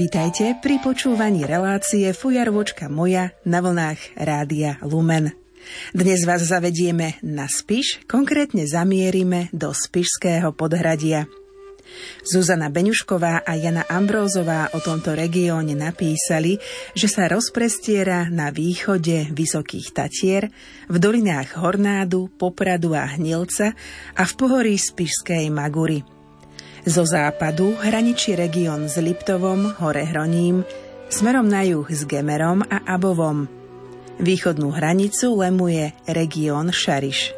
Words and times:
Vítajte 0.00 0.56
pri 0.56 0.80
počúvaní 0.80 1.44
relácie 1.44 2.08
Fujarvočka 2.16 2.88
moja 2.88 3.36
na 3.44 3.60
vlnách 3.60 4.16
Rádia 4.16 4.80
Lumen. 4.80 5.36
Dnes 5.92 6.24
vás 6.24 6.40
zavedieme 6.40 7.20
na 7.20 7.44
Spiš, 7.44 8.00
konkrétne 8.08 8.64
zamierime 8.64 9.52
do 9.52 9.76
Spišského 9.76 10.56
podhradia. 10.56 11.28
Zuzana 12.24 12.72
Beňušková 12.72 13.44
a 13.44 13.52
Jana 13.60 13.84
Ambrózová 13.92 14.72
o 14.72 14.80
tomto 14.80 15.12
regióne 15.12 15.76
napísali, 15.76 16.56
že 16.96 17.04
sa 17.04 17.28
rozprestiera 17.28 18.32
na 18.32 18.48
východe 18.48 19.28
Vysokých 19.36 19.92
Tatier, 19.92 20.48
v 20.88 20.96
dolinách 20.96 21.60
Hornádu, 21.60 22.32
Popradu 22.40 22.96
a 22.96 23.04
Hnilca 23.04 23.76
a 24.16 24.22
v 24.24 24.32
pohorí 24.32 24.80
Spišskej 24.80 25.52
Magury– 25.52 26.00
zo 26.86 27.04
západu 27.04 27.76
hraničí 27.76 28.32
región 28.32 28.88
s 28.88 28.96
Liptovom, 28.96 29.76
Hore 29.80 30.04
Hroním, 30.06 30.64
smerom 31.12 31.48
na 31.48 31.60
juh 31.66 31.84
s 31.84 32.08
Gemerom 32.08 32.64
a 32.64 32.84
Abovom. 32.88 33.44
Východnú 34.20 34.72
hranicu 34.72 35.32
lemuje 35.36 35.92
región 36.08 36.72
Šariš. 36.72 37.36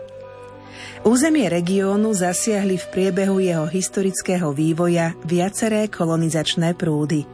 Územie 1.03 1.51
regiónu 1.51 2.15
zasiahli 2.15 2.79
v 2.79 2.87
priebehu 2.95 3.43
jeho 3.43 3.67
historického 3.67 4.55
vývoja 4.55 5.19
viaceré 5.27 5.91
kolonizačné 5.91 6.79
prúdy. 6.79 7.27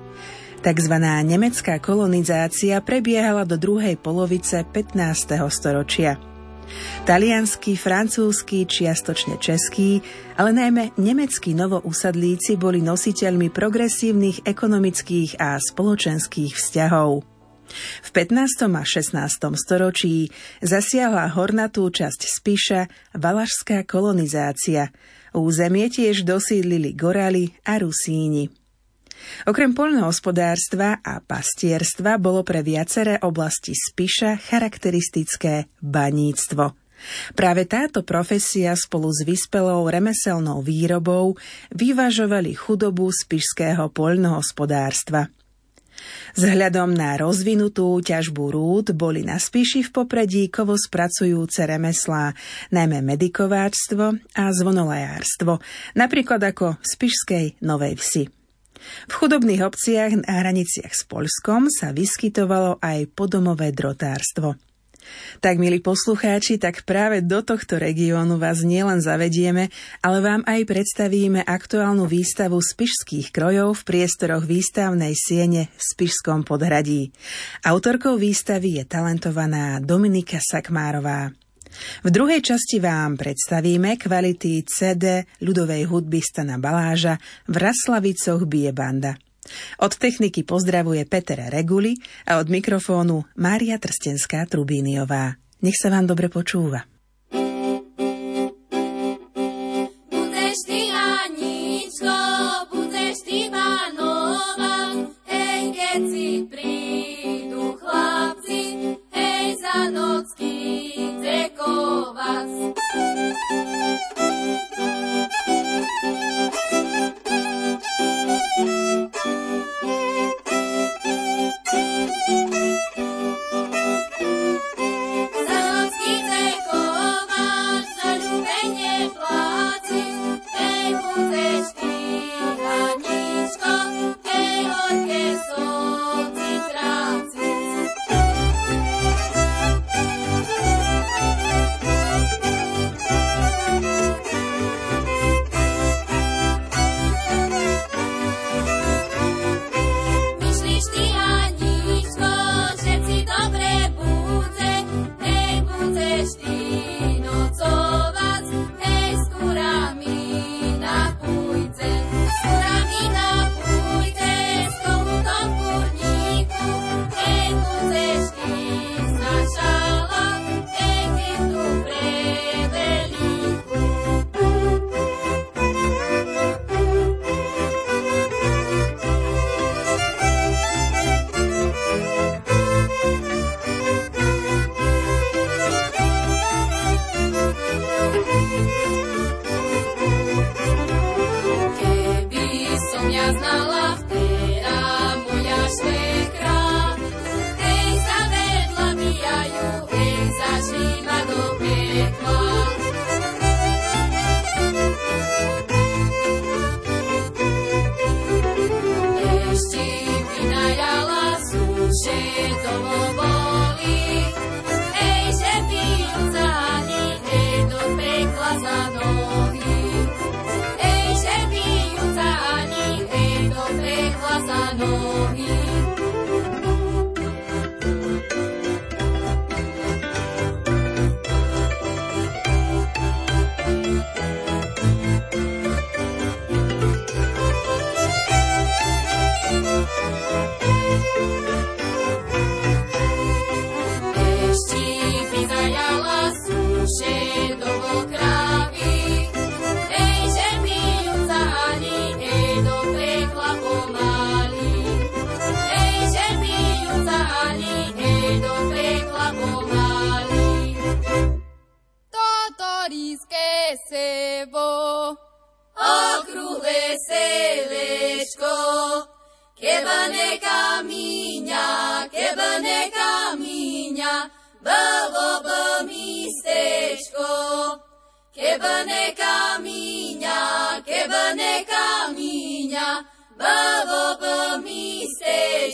Takzvaná 0.64 1.20
nemecká 1.20 1.77
kolonizácia 1.77 2.80
prebiehala 2.80 3.44
do 3.44 3.60
druhej 3.60 4.00
polovice 4.00 4.64
15. 4.64 5.36
storočia– 5.52 6.16
Talianský, 7.04 7.74
francúzsky, 7.74 8.68
čiastočne 8.68 9.40
český, 9.40 10.04
ale 10.36 10.52
najmä 10.52 10.94
nemeckí 11.00 11.56
novousadlíci 11.56 12.61
boli 12.61 12.84
nositeľmi 12.84 13.48
progresívnych 13.48 14.44
ekonomických 14.44 15.41
a 15.41 15.56
spoločenských 15.56 16.52
vzťahov. 16.52 17.39
V 18.02 18.08
15. 18.16 18.64
a 18.72 18.84
16. 18.84 19.12
storočí 19.61 20.33
zasiahla 20.64 21.28
hornatú 21.36 21.89
časť 21.92 22.20
Spiša 22.24 22.80
valašská 23.16 23.84
kolonizácia. 23.84 24.89
Územie 25.36 25.92
tiež 25.92 26.24
dosídlili 26.24 26.96
Gorali 26.96 27.52
a 27.69 27.77
Rusíni. 27.77 28.48
Okrem 29.46 29.72
poľnohospodárstva 29.72 31.00
a 31.00 31.20
pastierstva 31.22 32.20
bolo 32.20 32.44
pre 32.44 32.60
viaceré 32.60 33.20
oblasti 33.22 33.72
Spiša 33.76 34.40
charakteristické 34.40 35.68
baníctvo. 35.80 36.88
Práve 37.38 37.62
táto 37.70 38.02
profesia 38.02 38.74
spolu 38.74 39.14
s 39.14 39.22
vyspelou 39.22 39.86
remeselnou 39.86 40.58
výrobou 40.60 41.38
vyvažovali 41.70 42.58
chudobu 42.58 43.10
spišského 43.14 43.86
poľnohospodárstva. 43.94 45.30
Vzhľadom 46.38 46.94
na 46.94 47.18
rozvinutú 47.18 47.98
ťažbu 47.98 48.44
rúd 48.54 48.86
boli 48.94 49.26
na 49.26 49.42
spíši 49.42 49.82
v 49.82 49.90
popredí 49.90 50.46
kovo 50.46 50.78
spracujúce 50.78 51.66
remeslá, 51.66 52.38
najmä 52.70 53.02
medikováčstvo 53.02 54.04
a 54.38 54.44
zvonolajárstvo, 54.54 55.58
napríklad 55.98 56.38
ako 56.38 56.78
spišskej 56.78 57.58
Novej 57.66 57.98
Vsi. 57.98 58.38
V 59.08 59.12
chudobných 59.12 59.62
obciach 59.66 60.24
na 60.24 60.42
hraniciach 60.42 60.94
s 60.94 61.02
Polskom 61.04 61.68
sa 61.68 61.90
vyskytovalo 61.90 62.78
aj 62.78 63.10
podomové 63.12 63.74
drotárstvo. 63.74 64.56
Tak, 65.40 65.56
milí 65.56 65.80
poslucháči, 65.80 66.60
tak 66.60 66.84
práve 66.84 67.24
do 67.24 67.40
tohto 67.40 67.80
regiónu 67.80 68.36
vás 68.36 68.60
nielen 68.60 69.00
zavedieme, 69.00 69.72
ale 70.04 70.18
vám 70.20 70.42
aj 70.44 70.68
predstavíme 70.68 71.40
aktuálnu 71.48 72.04
výstavu 72.04 72.60
spišských 72.60 73.32
krojov 73.32 73.82
v 73.82 73.86
priestoroch 73.88 74.44
výstavnej 74.44 75.16
siene 75.16 75.72
v 75.72 75.80
Spišskom 75.80 76.44
podhradí. 76.44 77.14
Autorkou 77.64 78.20
výstavy 78.20 78.83
je 78.83 78.84
talentovaná 78.84 79.80
Dominika 79.80 80.42
Sakmárová. 80.42 81.33
V 82.02 82.08
druhej 82.08 82.40
časti 82.42 82.78
vám 82.78 83.18
predstavíme 83.18 83.98
kvality 83.98 84.62
CD 84.66 85.27
ľudovej 85.42 85.89
hudby 85.89 86.20
Stana 86.22 86.56
Baláža 86.58 87.18
v 87.46 87.55
Raslavicoch 87.58 88.46
bije 88.46 88.70
banda. 88.74 89.16
Od 89.80 89.92
techniky 89.96 90.44
pozdravuje 90.44 91.08
Peter 91.08 91.40
Reguli 91.48 91.96
a 92.28 92.36
od 92.36 92.52
mikrofónu 92.52 93.24
Mária 93.40 93.80
Trstenská 93.80 94.44
Trubíniová. 94.44 95.40
Nech 95.64 95.78
sa 95.80 95.88
vám 95.90 96.06
dobre 96.06 96.28
počúva. 96.28 96.84
Budeš 100.12 100.58
ty 100.68 100.80
Aničko, 100.92 102.17
budeš 102.70 103.17
ty 103.27 103.48
Banová, 103.50 105.08
hej, 105.27 105.62
keď 105.74 106.00
si 106.06 106.27
príjde. 106.46 106.77
us. 112.28 112.68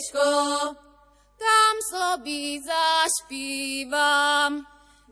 Mistečko. 0.04 0.76
Tam 1.34 1.74
sobi 1.90 2.60
zašpívam, 2.62 4.62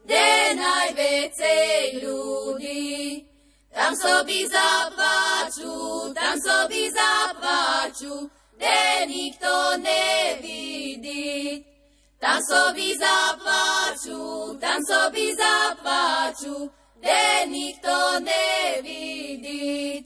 kde 0.04 0.28
najviacej 0.56 2.04
ľudí. 2.04 3.26
Tam 3.72 3.96
sobi 3.96 4.46
zapláču, 4.46 6.12
tam 6.12 6.36
sobi 6.40 6.92
zapláču, 6.92 8.30
kde 8.56 9.06
nikto 9.08 9.52
nevidí. 9.80 11.64
Tam 12.20 12.38
sobi 12.44 12.94
zapláču, 12.94 14.54
tam 14.60 14.78
sobi 14.86 15.34
zapláču, 15.34 16.70
kde 17.00 17.22
nikto 17.50 18.20
nevidí. 18.20 20.04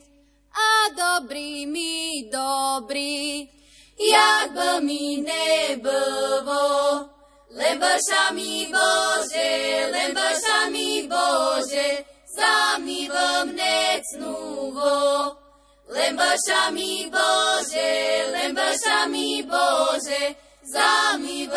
A 0.56 0.68
dobrý 0.96 1.66
mi 1.66 2.30
dobrý, 2.32 3.55
jak 3.98 4.52
by 4.52 4.80
mi 4.80 5.24
nebylo. 5.24 7.08
Len 7.50 7.80
mi 8.32 8.68
Bože, 8.68 9.88
len 9.90 10.12
mi 10.70 11.08
Bože, 11.08 12.04
za 12.28 12.78
mi 12.78 13.08
vám 13.08 13.56
necnúvo. 13.56 15.36
Len 15.88 16.16
mi 16.70 17.08
Bože, 17.08 17.92
len 18.32 18.52
mi 19.08 19.42
Bože, 19.42 20.36
za 20.60 21.16
mi 21.16 21.48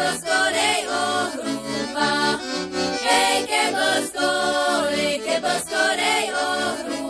boskorej 0.00 0.80
ohrúva. 0.88 2.12
Hej, 3.04 3.36
ke 3.44 3.64
boskorej, 3.76 5.14
ke 5.20 5.36
boskorej 5.44 6.24
ohrúva. 6.32 7.09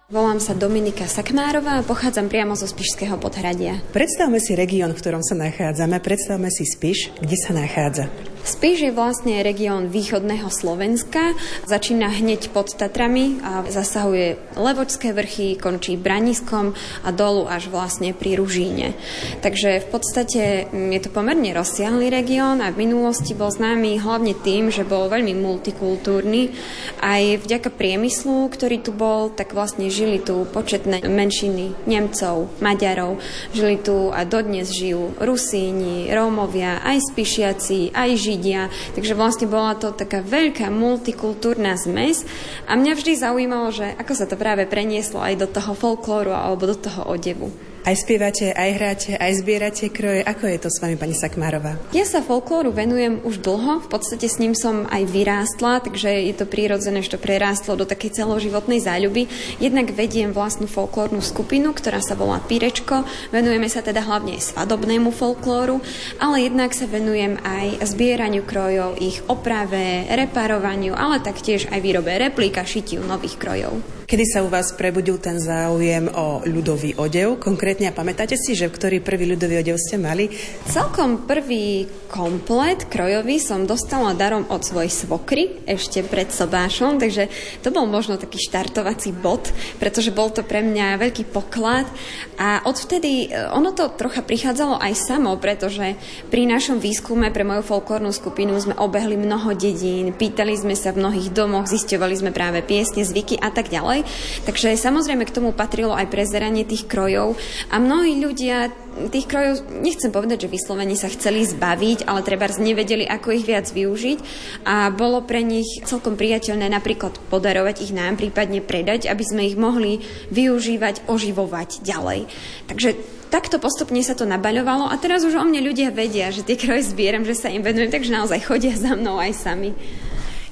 Volám 0.07 0.39
sa 0.39 0.55
Dominika 0.55 1.05
Sakmárová 1.11 1.83
a 1.83 1.85
pochádzam 1.85 2.31
priamo 2.31 2.55
zo 2.55 2.71
Spišského 2.71 3.19
podhradia. 3.19 3.83
Predstavme 3.91 4.39
si 4.39 4.55
región, 4.55 4.95
v 4.95 5.01
ktorom 5.03 5.21
sa 5.21 5.35
nachádzame. 5.35 5.99
Predstavme 5.99 6.47
si 6.47 6.63
Spiš, 6.63 7.11
kde 7.19 7.37
sa 7.37 7.51
nachádza. 7.51 8.07
Spiš 8.47 8.79
je 8.79 8.93
vlastne 8.95 9.43
región 9.43 9.91
východného 9.91 10.47
Slovenska, 10.55 11.35
začína 11.67 12.07
hneď 12.15 12.55
pod 12.55 12.79
Tatrami 12.79 13.43
a 13.43 13.67
zasahuje 13.67 14.39
Levočské 14.55 15.11
vrchy, 15.11 15.59
končí 15.59 15.99
Braniskom 15.99 16.71
a 17.03 17.11
dolu 17.11 17.51
až 17.51 17.67
vlastne 17.75 18.15
pri 18.15 18.39
Ružíne. 18.39 18.95
Takže 19.43 19.83
v 19.83 19.87
podstate 19.91 20.43
mm, 20.71 20.95
je 20.95 21.01
to 21.03 21.11
pomerne 21.11 21.51
rozsiahly 21.51 22.07
región 22.07 22.63
a 22.63 22.71
v 22.71 22.87
minulosti 22.87 23.35
bol 23.35 23.51
známy 23.51 23.99
hlavne 23.99 24.39
tým, 24.39 24.71
že 24.71 24.87
bol 24.87 25.11
veľmi 25.11 25.35
multikultúrny. 25.35 26.55
Aj 27.03 27.27
vďaka 27.43 27.75
priemyslu, 27.75 28.47
ktorý 28.47 28.79
tu 28.79 28.95
bol, 28.95 29.27
tak 29.27 29.59
vlastne 29.59 29.91
žili 29.91 30.23
tu 30.23 30.47
početné 30.47 31.03
menšiny 31.03 31.91
Nemcov, 31.91 32.47
Maďarov, 32.63 33.19
žili 33.51 33.75
tu 33.83 34.15
a 34.15 34.23
dodnes 34.23 34.71
žijú 34.71 35.19
Rusíni, 35.19 36.07
Rómovia, 36.15 36.79
aj 36.87 37.11
Spišiaci, 37.11 37.91
aj 37.91 38.11
Židia, 38.15 38.36
Židia. 38.37 38.69
Takže 38.93 39.17
vlastne 39.17 39.49
bola 39.49 39.73
to 39.73 39.97
taká 39.97 40.21
veľká 40.21 40.69
multikultúrna 40.69 41.81
zmes 41.81 42.29
a 42.69 42.77
mňa 42.77 42.93
vždy 42.93 43.13
zaujímalo, 43.17 43.73
že 43.73 43.97
ako 43.97 44.13
sa 44.13 44.29
to 44.29 44.37
práve 44.37 44.69
prenieslo 44.69 45.25
aj 45.25 45.41
do 45.41 45.49
toho 45.49 45.73
folklóru 45.73 46.37
alebo 46.37 46.69
do 46.69 46.77
toho 46.77 47.09
odevu. 47.09 47.49
Aj 47.87 47.95
spievate, 47.95 48.51
aj 48.51 48.71
hráte, 48.83 49.13
aj 49.15 49.47
zbierate 49.47 49.87
kroje. 49.95 50.19
Ako 50.19 50.51
je 50.51 50.59
to 50.59 50.67
s 50.75 50.83
vami, 50.83 50.99
pani 50.99 51.15
Sakmárová? 51.15 51.79
Ja 51.95 52.03
sa 52.03 52.19
folklóru 52.19 52.75
venujem 52.75 53.23
už 53.23 53.39
dlho, 53.39 53.79
v 53.79 53.87
podstate 53.87 54.27
s 54.27 54.43
ním 54.43 54.59
som 54.59 54.91
aj 54.91 55.07
vyrástla, 55.07 55.87
takže 55.87 56.11
je 56.11 56.35
to 56.35 56.51
prírodzené, 56.51 56.99
že 57.07 57.15
to 57.15 57.23
prerástlo 57.23 57.79
do 57.79 57.87
takej 57.87 58.19
celoživotnej 58.19 58.83
záľuby. 58.83 59.31
Jednak 59.63 59.95
vediem 59.95 60.35
vlastnú 60.35 60.67
folklórnu 60.67 61.23
skupinu, 61.23 61.71
ktorá 61.71 62.03
sa 62.03 62.19
volá 62.19 62.43
Pírečko. 62.43 63.07
Venujeme 63.31 63.71
sa 63.71 63.87
teda 63.87 64.03
hlavne 64.03 64.35
svadobnému 64.35 65.15
folklóru, 65.15 65.79
ale 66.19 66.51
jednak 66.51 66.75
sa 66.75 66.91
venujem 66.91 67.39
aj 67.47 67.87
zbieraniu 67.87 68.43
krojov, 68.43 68.99
ich 68.99 69.23
oprave, 69.31 70.11
reparovaniu, 70.11 70.91
ale 70.91 71.23
taktiež 71.23 71.71
aj 71.71 71.79
výrobe 71.79 72.19
replika, 72.19 72.67
šitiu 72.67 73.07
nových 73.07 73.39
krojov. 73.39 73.96
Kedy 74.07 74.23
sa 74.23 74.47
u 74.47 74.49
vás 74.55 74.71
prebudil 74.71 75.19
ten 75.19 75.35
záujem 75.43 76.07
o 76.15 76.39
ľudový 76.47 76.95
odev? 76.95 77.43
Konkrétne, 77.43 77.91
a 77.91 77.97
pamätáte 77.97 78.39
si, 78.39 78.55
že 78.55 78.71
ktorý 78.71 79.03
prvý 79.03 79.35
ľudový 79.35 79.67
odev 79.67 79.83
ste 79.83 79.99
mali? 79.99 80.31
Celkom 80.71 81.27
prvý 81.27 81.91
komplet 82.07 82.87
krojový 82.87 83.43
som 83.43 83.67
dostala 83.67 84.15
darom 84.15 84.47
od 84.47 84.63
svojej 84.63 84.95
svokry 84.95 85.59
ešte 85.67 86.07
pred 86.07 86.31
sobášom, 86.31 87.03
takže 87.03 87.27
to 87.67 87.75
bol 87.75 87.83
možno 87.91 88.15
taký 88.15 88.39
štartovací 88.39 89.11
bod, 89.11 89.51
pretože 89.83 90.15
bol 90.15 90.31
to 90.31 90.47
pre 90.47 90.63
mňa 90.63 91.03
veľký 91.03 91.27
poklad 91.35 91.91
a 92.39 92.63
odvtedy 92.63 93.35
e, 93.35 93.51
ono 93.51 93.75
to 93.75 93.91
trocha 93.91 94.23
prichádzalo 94.23 94.79
aj 94.87 94.95
samo, 95.03 95.35
pretože 95.35 95.99
pri 96.31 96.47
našom 96.47 96.79
výskume 96.79 97.35
pre 97.35 97.43
moju 97.43 97.67
folklórnu 97.67 98.15
skupinu 98.15 98.55
sme 98.55 98.79
obehli 98.79 99.19
mnoho 99.19 99.51
dedín, 99.59 100.15
pýtali 100.15 100.55
sme 100.55 100.79
sa 100.79 100.95
v 100.95 101.03
mnohých 101.03 101.35
domoch, 101.35 101.67
zisťovali 101.67 102.15
sme 102.15 102.31
práve 102.31 102.63
piesne, 102.63 103.03
zvyky 103.03 103.43
a 103.43 103.51
tak 103.51 103.67
ďalej 103.67 103.96
ďalej. 103.97 104.45
Takže 104.45 104.77
samozrejme 104.77 105.25
k 105.25 105.35
tomu 105.35 105.51
patrilo 105.57 105.97
aj 105.97 106.11
prezeranie 106.13 106.69
tých 106.69 106.85
krojov 106.85 107.37
a 107.73 107.77
mnohí 107.81 108.21
ľudia 108.21 108.73
tých 109.13 109.29
krojov, 109.29 109.85
nechcem 109.85 110.09
povedať, 110.09 110.49
že 110.49 110.55
vyslovene 110.57 110.97
sa 110.97 111.13
chceli 111.13 111.45
zbaviť, 111.45 112.09
ale 112.09 112.25
treba 112.25 112.49
nevedeli, 112.49 113.05
ako 113.05 113.29
ich 113.37 113.45
viac 113.45 113.69
využiť 113.69 114.19
a 114.65 114.89
bolo 114.89 115.21
pre 115.21 115.45
nich 115.45 115.69
celkom 115.85 116.17
priateľné 116.17 116.73
napríklad 116.73 117.21
podarovať 117.29 117.85
ich 117.85 117.93
nám, 117.93 118.17
prípadne 118.17 118.65
predať, 118.65 119.05
aby 119.13 119.21
sme 119.21 119.45
ich 119.45 119.57
mohli 119.61 120.01
využívať, 120.33 121.13
oživovať 121.13 121.85
ďalej. 121.85 122.25
Takže 122.73 122.97
takto 123.29 123.61
postupne 123.61 124.01
sa 124.01 124.17
to 124.17 124.25
nabaľovalo 124.25 124.89
a 124.89 124.97
teraz 124.97 125.29
už 125.29 125.37
o 125.37 125.45
mne 125.45 125.61
ľudia 125.61 125.93
vedia, 125.93 126.33
že 126.33 126.41
tie 126.41 126.57
kroje 126.57 126.89
zbieram, 126.89 127.29
že 127.29 127.37
sa 127.37 127.53
im 127.53 127.61
venujem, 127.61 127.93
takže 127.93 128.17
naozaj 128.17 128.49
chodia 128.49 128.73
za 128.73 128.97
mnou 128.97 129.21
aj 129.21 129.37
sami. 129.37 129.77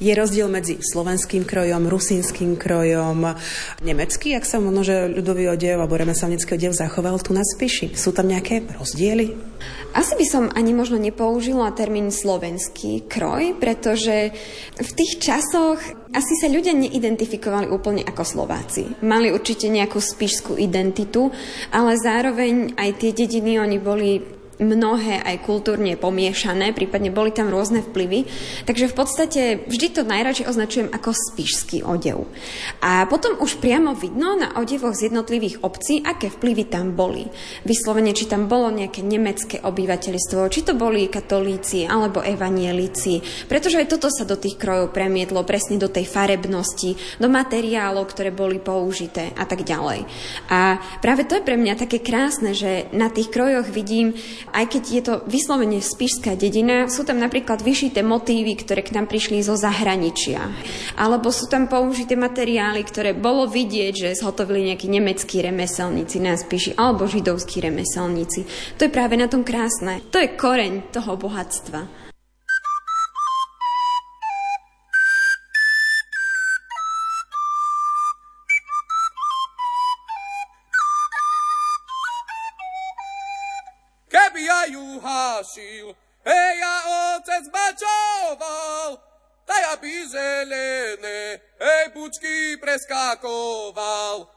Je 0.03 0.11
rozdiel 0.11 0.51
medzi 0.51 0.83
slovenským 0.83 1.47
krojom, 1.47 1.87
rusínskym 1.87 2.59
krojom, 2.59 3.39
nemecký, 3.87 4.35
ak 4.35 4.43
sa 4.43 4.59
možno, 4.59 4.83
že 4.83 5.07
ľudový 5.07 5.55
odev 5.55 5.79
alebo 5.79 5.95
remeselnický 5.95 6.59
odev 6.59 6.75
zachoval 6.75 7.23
tu 7.23 7.31
na 7.31 7.47
Spiši. 7.47 7.95
Sú 7.95 8.11
tam 8.11 8.27
nejaké 8.27 8.67
rozdiely? 8.75 9.39
Asi 9.95 10.19
by 10.19 10.27
som 10.27 10.45
ani 10.51 10.75
možno 10.75 10.99
nepoužila 10.99 11.71
termín 11.71 12.11
slovenský 12.11 13.07
kroj, 13.07 13.55
pretože 13.63 14.35
v 14.75 14.91
tých 14.99 15.23
časoch 15.23 15.79
asi 16.11 16.35
sa 16.43 16.51
ľudia 16.51 16.75
neidentifikovali 16.75 17.71
úplne 17.71 18.03
ako 18.03 18.23
Slováci. 18.27 18.99
Mali 19.07 19.31
určite 19.31 19.71
nejakú 19.71 20.03
spišskú 20.03 20.59
identitu, 20.59 21.31
ale 21.71 21.95
zároveň 21.95 22.75
aj 22.75 22.91
tie 22.99 23.11
dediny, 23.15 23.63
oni 23.63 23.79
boli 23.79 24.19
mnohé 24.59 25.23
aj 25.23 25.43
kultúrne 25.43 25.99
pomiešané, 25.99 26.71
prípadne 26.77 27.11
boli 27.11 27.35
tam 27.35 27.51
rôzne 27.51 27.83
vplyvy. 27.83 28.27
Takže 28.69 28.91
v 28.91 28.95
podstate 28.95 29.41
vždy 29.67 29.87
to 29.91 30.03
najradšej 30.07 30.49
označujem 30.51 30.89
ako 30.93 31.11
spišský 31.11 31.83
odev. 31.83 32.27
A 32.85 33.07
potom 33.11 33.39
už 33.41 33.59
priamo 33.59 33.97
vidno 33.97 34.39
na 34.39 34.55
odevoch 34.59 34.95
z 34.95 35.11
jednotlivých 35.11 35.63
obcí, 35.67 36.03
aké 36.03 36.31
vplyvy 36.31 36.71
tam 36.71 36.95
boli. 36.95 37.27
Vyslovene, 37.67 38.15
či 38.15 38.31
tam 38.31 38.47
bolo 38.47 38.71
nejaké 38.71 39.03
nemecké 39.03 39.63
obyvateľstvo, 39.63 40.51
či 40.51 40.61
to 40.63 40.79
boli 40.79 41.11
katolíci 41.11 41.87
alebo 41.89 42.23
evanielici. 42.23 43.21
Pretože 43.51 43.83
aj 43.83 43.91
toto 43.91 44.09
sa 44.11 44.27
do 44.27 44.39
tých 44.39 44.59
krojov 44.59 44.95
premietlo 44.95 45.43
presne 45.43 45.81
do 45.81 45.91
tej 45.91 46.07
farebnosti, 46.07 47.19
do 47.19 47.29
materiálov, 47.31 48.07
ktoré 48.11 48.31
boli 48.31 48.63
použité 48.63 49.35
a 49.35 49.45
tak 49.49 49.67
ďalej. 49.67 50.07
A 50.51 50.79
práve 51.03 51.27
to 51.27 51.39
je 51.39 51.47
pre 51.47 51.59
mňa 51.59 51.75
také 51.81 51.99
krásne, 52.01 52.55
že 52.55 52.87
na 52.95 53.11
tých 53.11 53.31
krojoch 53.31 53.67
vidím 53.71 54.15
aj 54.55 54.67
keď 54.71 54.83
je 54.87 55.03
to 55.03 55.15
vyslovene 55.27 55.83
spišská 55.83 56.39
dedina, 56.39 56.87
sú 56.87 57.03
tam 57.03 57.19
napríklad 57.19 57.59
vyšité 57.59 58.07
motívy, 58.07 58.55
ktoré 58.55 58.87
k 58.87 58.95
nám 58.95 59.11
prišli 59.11 59.43
zo 59.43 59.59
zahraničia. 59.59 60.47
Alebo 60.95 61.35
sú 61.35 61.51
tam 61.51 61.67
použité 61.67 62.15
materiály, 62.15 62.87
ktoré 62.87 63.19
bolo 63.19 63.51
vidieť, 63.51 63.93
že 63.93 64.19
zhotovili 64.23 64.71
nejakí 64.71 64.87
nemeckí 64.87 65.43
remeselníci 65.43 66.23
na 66.23 66.39
Spiši 66.39 66.79
alebo 66.79 67.11
židovskí 67.11 67.59
remeselníci. 67.59 68.47
To 68.79 68.87
je 68.87 68.95
práve 68.95 69.19
na 69.19 69.27
tom 69.27 69.43
krásne. 69.43 69.99
To 70.15 70.23
je 70.23 70.31
koreň 70.39 70.95
toho 70.95 71.19
bohatstva. 71.19 72.04
Hašil, 85.45 85.95
hej, 86.25 86.59
ja 86.59 86.75
otec 87.17 87.45
bačoval, 87.53 88.97
ta 89.45 89.55
ja 89.61 89.77
by 89.77 90.09
zelené, 90.09 91.41
hej, 91.61 91.85
bučky 91.93 92.57
preskákoval. 92.57 94.29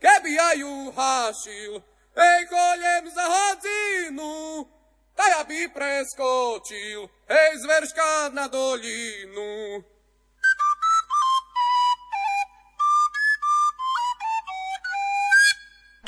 Keby 0.00 0.30
ja 0.32 0.52
ju 0.56 0.90
hašil, 0.96 1.82
hej, 2.16 2.40
kolem 2.48 3.04
za 3.12 3.26
hodinu, 3.28 4.64
ta 5.12 5.28
ja 5.28 5.44
by 5.44 5.68
preskočil, 5.68 7.04
hej, 7.28 7.50
zverška 7.60 8.32
na 8.32 8.48
dolinu. 8.48 9.84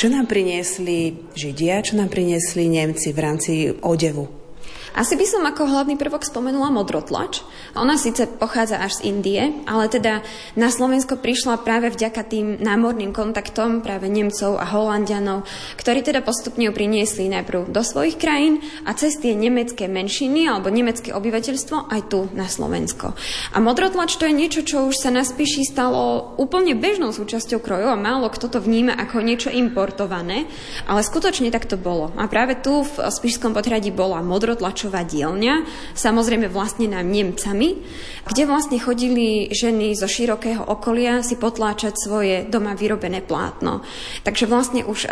Čo 0.00 0.08
nám 0.08 0.32
priniesli 0.32 1.12
Židia, 1.36 1.84
čo 1.84 2.00
nám 2.00 2.08
priniesli 2.08 2.72
Nemci 2.72 3.12
v 3.12 3.20
rámci 3.20 3.68
odevu? 3.84 4.39
Asi 4.90 5.14
by 5.14 5.22
som 5.22 5.46
ako 5.46 5.70
hlavný 5.70 5.94
prvok 5.94 6.26
spomenula 6.26 6.74
modrotlač. 6.74 7.46
Ona 7.78 7.94
síce 7.94 8.26
pochádza 8.26 8.82
až 8.82 8.98
z 8.98 9.14
Indie, 9.14 9.62
ale 9.70 9.86
teda 9.86 10.26
na 10.58 10.66
Slovensko 10.66 11.14
prišla 11.14 11.62
práve 11.62 11.94
vďaka 11.94 12.26
tým 12.26 12.58
námorným 12.58 13.14
kontaktom 13.14 13.86
práve 13.86 14.10
Nemcov 14.10 14.58
a 14.58 14.66
Holandianov, 14.66 15.46
ktorí 15.78 16.02
teda 16.02 16.26
postupne 16.26 16.66
ju 16.66 16.72
priniesli 16.74 17.30
najprv 17.30 17.70
do 17.70 17.82
svojich 17.86 18.18
krajín 18.18 18.58
a 18.82 18.90
cez 18.98 19.14
tie 19.22 19.38
nemecké 19.38 19.86
menšiny 19.86 20.50
alebo 20.50 20.74
nemecké 20.74 21.14
obyvateľstvo 21.14 21.86
aj 21.86 22.00
tu 22.10 22.26
na 22.34 22.50
Slovensko. 22.50 23.14
A 23.54 23.62
modrotlač 23.62 24.18
to 24.18 24.26
je 24.26 24.34
niečo, 24.34 24.66
čo 24.66 24.90
už 24.90 24.98
sa 24.98 25.14
na 25.14 25.22
spíši 25.22 25.70
stalo 25.70 26.34
úplne 26.34 26.74
bežnou 26.74 27.14
súčasťou 27.14 27.62
krojov 27.62 27.94
a 27.94 28.00
málo 28.00 28.26
kto 28.26 28.50
to 28.50 28.58
vníma 28.58 28.98
ako 28.98 29.22
niečo 29.22 29.54
importované, 29.54 30.50
ale 30.90 31.06
skutočne 31.06 31.54
tak 31.54 31.70
to 31.70 31.78
bolo. 31.78 32.10
A 32.18 32.26
práve 32.26 32.58
tu 32.58 32.82
v 32.82 32.94
spišskom 33.06 33.54
podhradí 33.54 33.94
bola 33.94 34.18
modrotlač 34.18 34.79
tlačová 34.80 35.04
dielňa, 35.04 35.68
samozrejme 35.92 36.48
vlastnená 36.48 37.04
Nemcami, 37.04 37.84
kde 38.24 38.42
vlastne 38.48 38.80
chodili 38.80 39.52
ženy 39.52 39.92
zo 39.92 40.08
širokého 40.08 40.64
okolia 40.64 41.20
si 41.20 41.36
potláčať 41.36 42.00
svoje 42.00 42.48
doma 42.48 42.72
vyrobené 42.72 43.20
plátno. 43.20 43.84
Takže 44.24 44.48
vlastne 44.48 44.88
už 44.88 45.04
e, 45.04 45.08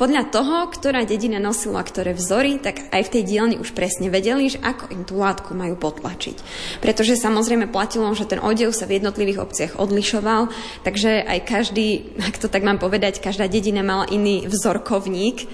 podľa 0.00 0.32
toho, 0.32 0.72
ktorá 0.72 1.04
dedina 1.04 1.36
nosila 1.36 1.84
ktoré 1.84 2.16
vzory, 2.16 2.56
tak 2.64 2.88
aj 2.96 3.02
v 3.04 3.12
tej 3.12 3.22
dielni 3.28 3.56
už 3.60 3.76
presne 3.76 4.08
vedeli, 4.08 4.48
že 4.48 4.64
ako 4.64 4.88
im 4.88 5.04
tú 5.04 5.20
látku 5.20 5.52
majú 5.52 5.76
potlačiť. 5.76 6.40
Pretože 6.80 7.20
samozrejme 7.20 7.68
platilo, 7.68 8.08
že 8.16 8.24
ten 8.24 8.40
odev 8.40 8.72
sa 8.72 8.88
v 8.88 9.04
jednotlivých 9.04 9.44
obciach 9.44 9.72
odlišoval, 9.76 10.48
takže 10.80 11.28
aj 11.28 11.38
každý, 11.44 12.16
ak 12.24 12.40
to 12.40 12.48
tak 12.48 12.64
mám 12.64 12.80
povedať, 12.80 13.20
každá 13.20 13.52
dedina 13.52 13.84
mala 13.84 14.08
iný 14.08 14.48
vzorkovník, 14.48 15.44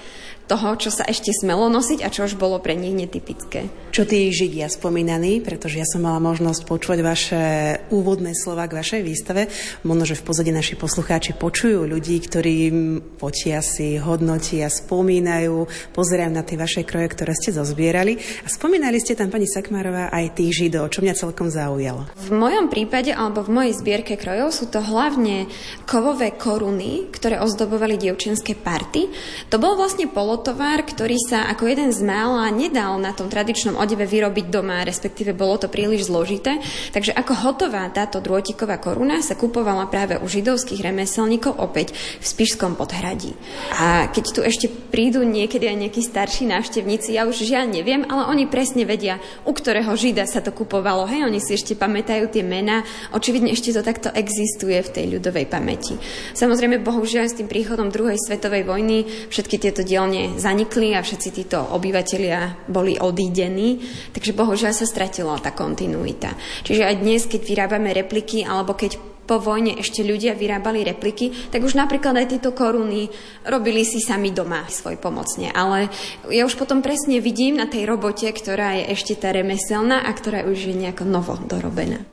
toho, 0.51 0.75
čo 0.75 0.91
sa 0.91 1.07
ešte 1.07 1.31
smelo 1.31 1.71
nosiť 1.71 2.03
a 2.03 2.11
čo 2.11 2.27
už 2.27 2.35
bolo 2.35 2.59
pre 2.59 2.75
nich 2.75 2.91
netypické. 2.91 3.71
Čo 3.95 4.03
tí 4.03 4.27
Židia 4.27 4.67
spomínaní, 4.67 5.39
pretože 5.39 5.79
ja 5.79 5.87
som 5.87 6.03
mala 6.03 6.19
možnosť 6.19 6.67
počuť 6.67 6.99
vaše 6.99 7.43
úvodné 7.87 8.35
slova 8.35 8.67
k 8.67 8.75
vašej 8.75 9.01
výstave. 9.03 9.47
Možno, 9.87 10.03
že 10.03 10.19
v 10.19 10.27
pozadí 10.27 10.51
naši 10.51 10.75
poslucháči 10.75 11.39
počujú 11.39 11.87
ľudí, 11.87 12.19
ktorí 12.19 12.67
potia 13.15 13.63
si, 13.63 13.95
hodnotia, 13.95 14.67
spomínajú, 14.67 15.71
pozerajú 15.95 16.31
na 16.35 16.43
tie 16.43 16.59
vaše 16.59 16.83
kroje, 16.83 17.15
ktoré 17.15 17.31
ste 17.31 17.55
zozbierali. 17.55 18.19
A 18.43 18.51
spomínali 18.51 18.99
ste 18.99 19.15
tam, 19.15 19.31
pani 19.31 19.47
Sakmarová, 19.47 20.11
aj 20.11 20.35
tých 20.35 20.67
Židov, 20.67 20.91
čo 20.91 20.99
mňa 20.99 21.15
celkom 21.15 21.47
zaujalo. 21.47 22.11
V 22.27 22.31
mojom 22.35 22.67
prípade 22.67 23.15
alebo 23.15 23.47
v 23.47 23.55
mojej 23.55 23.73
zbierke 23.79 24.19
krojov 24.19 24.51
sú 24.51 24.67
to 24.67 24.83
hlavne 24.83 25.47
kovové 25.87 26.35
koruny, 26.35 27.07
ktoré 27.07 27.39
ozdobovali 27.39 27.95
dievčenské 27.95 28.59
party. 28.59 29.07
To 29.47 29.55
bol 29.61 29.79
vlastne 29.79 30.11
polo 30.11 30.40
polotovar, 30.41 30.81
ktorý 30.81 31.21
sa 31.21 31.45
ako 31.53 31.69
jeden 31.69 31.93
z 31.93 32.01
mála 32.01 32.49
nedal 32.49 32.97
na 32.97 33.13
tom 33.13 33.29
tradičnom 33.29 33.77
odeve 33.77 34.09
vyrobiť 34.09 34.49
doma, 34.49 34.81
respektíve 34.81 35.37
bolo 35.37 35.61
to 35.61 35.69
príliš 35.69 36.09
zložité. 36.09 36.57
Takže 36.97 37.13
ako 37.13 37.45
hotová 37.45 37.85
táto 37.93 38.17
drôtiková 38.17 38.81
koruna 38.81 39.21
sa 39.21 39.37
kupovala 39.37 39.85
práve 39.85 40.17
u 40.17 40.25
židovských 40.25 40.81
remeselníkov 40.81 41.61
opäť 41.61 41.93
v 41.93 42.25
Spišskom 42.25 42.73
podhradí. 42.73 43.37
A 43.77 44.09
keď 44.09 44.25
tu 44.33 44.41
ešte 44.41 44.65
prídu 44.65 45.21
niekedy 45.21 45.69
aj 45.69 45.77
nejakí 45.77 46.01
starší 46.01 46.49
návštevníci, 46.49 47.13
ja 47.13 47.29
už 47.29 47.45
žiaľ 47.45 47.69
neviem, 47.69 48.01
ale 48.09 48.33
oni 48.33 48.49
presne 48.49 48.81
vedia, 48.81 49.21
u 49.45 49.53
ktorého 49.53 49.93
žida 49.93 50.25
sa 50.25 50.41
to 50.41 50.49
kupovalo. 50.49 51.05
Hej, 51.05 51.29
oni 51.29 51.37
si 51.37 51.53
ešte 51.53 51.77
pamätajú 51.77 52.33
tie 52.33 52.41
mená. 52.41 52.81
Očividne 53.13 53.53
ešte 53.53 53.77
to 53.77 53.85
takto 53.85 54.09
existuje 54.09 54.81
v 54.81 54.89
tej 54.89 55.05
ľudovej 55.05 55.45
pamäti. 55.45 56.01
Samozrejme, 56.33 56.81
bohužiaľ 56.81 57.29
s 57.29 57.37
tým 57.37 57.45
príchodom 57.45 57.93
druhej 57.93 58.17
svetovej 58.17 58.65
vojny 58.65 59.05
všetky 59.29 59.61
tieto 59.61 59.85
dielne 59.85 60.20
zanikli 60.37 60.93
a 60.93 61.01
všetci 61.01 61.29
títo 61.31 61.57
obyvateľia 61.57 62.69
boli 62.69 62.97
odídení, 62.97 63.81
takže 64.11 64.37
bohužiaľ 64.37 64.73
sa 64.75 64.85
stratila 64.85 65.39
tá 65.41 65.55
kontinuita. 65.55 66.35
Čiže 66.65 66.83
aj 66.85 66.95
dnes, 67.01 67.21
keď 67.25 67.41
vyrábame 67.47 67.89
repliky 67.95 68.45
alebo 68.45 68.77
keď 68.77 69.11
po 69.31 69.39
vojne 69.39 69.79
ešte 69.79 70.03
ľudia 70.03 70.35
vyrábali 70.35 70.83
repliky, 70.83 71.53
tak 71.53 71.63
už 71.63 71.79
napríklad 71.79 72.19
aj 72.19 72.35
tieto 72.35 72.51
koruny 72.51 73.07
robili 73.47 73.87
si 73.87 74.03
sami 74.03 74.35
doma 74.35 74.67
svoj 74.67 74.99
pomocne. 74.99 75.53
Ale 75.55 75.87
ja 76.27 76.43
už 76.43 76.59
potom 76.59 76.83
presne 76.83 77.23
vidím 77.23 77.55
na 77.55 77.69
tej 77.69 77.87
robote, 77.87 78.27
ktorá 78.27 78.75
je 78.81 78.91
ešte 78.91 79.15
tá 79.15 79.31
remeselná 79.31 80.03
a 80.03 80.11
ktorá 80.11 80.43
už 80.43 80.67
je 80.67 80.75
nejako 80.75 81.07
novo 81.07 81.39
dorobená. 81.47 82.03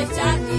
Echate 0.00 0.49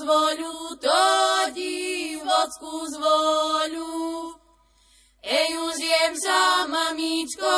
zvoľu, 0.00 0.80
to 0.80 1.04
divockú 1.52 2.74
zvoľu. 2.88 4.00
Ej, 5.20 5.50
už 5.60 5.76
jem 5.76 6.14
sa, 6.16 6.64
mamičko, 6.64 7.56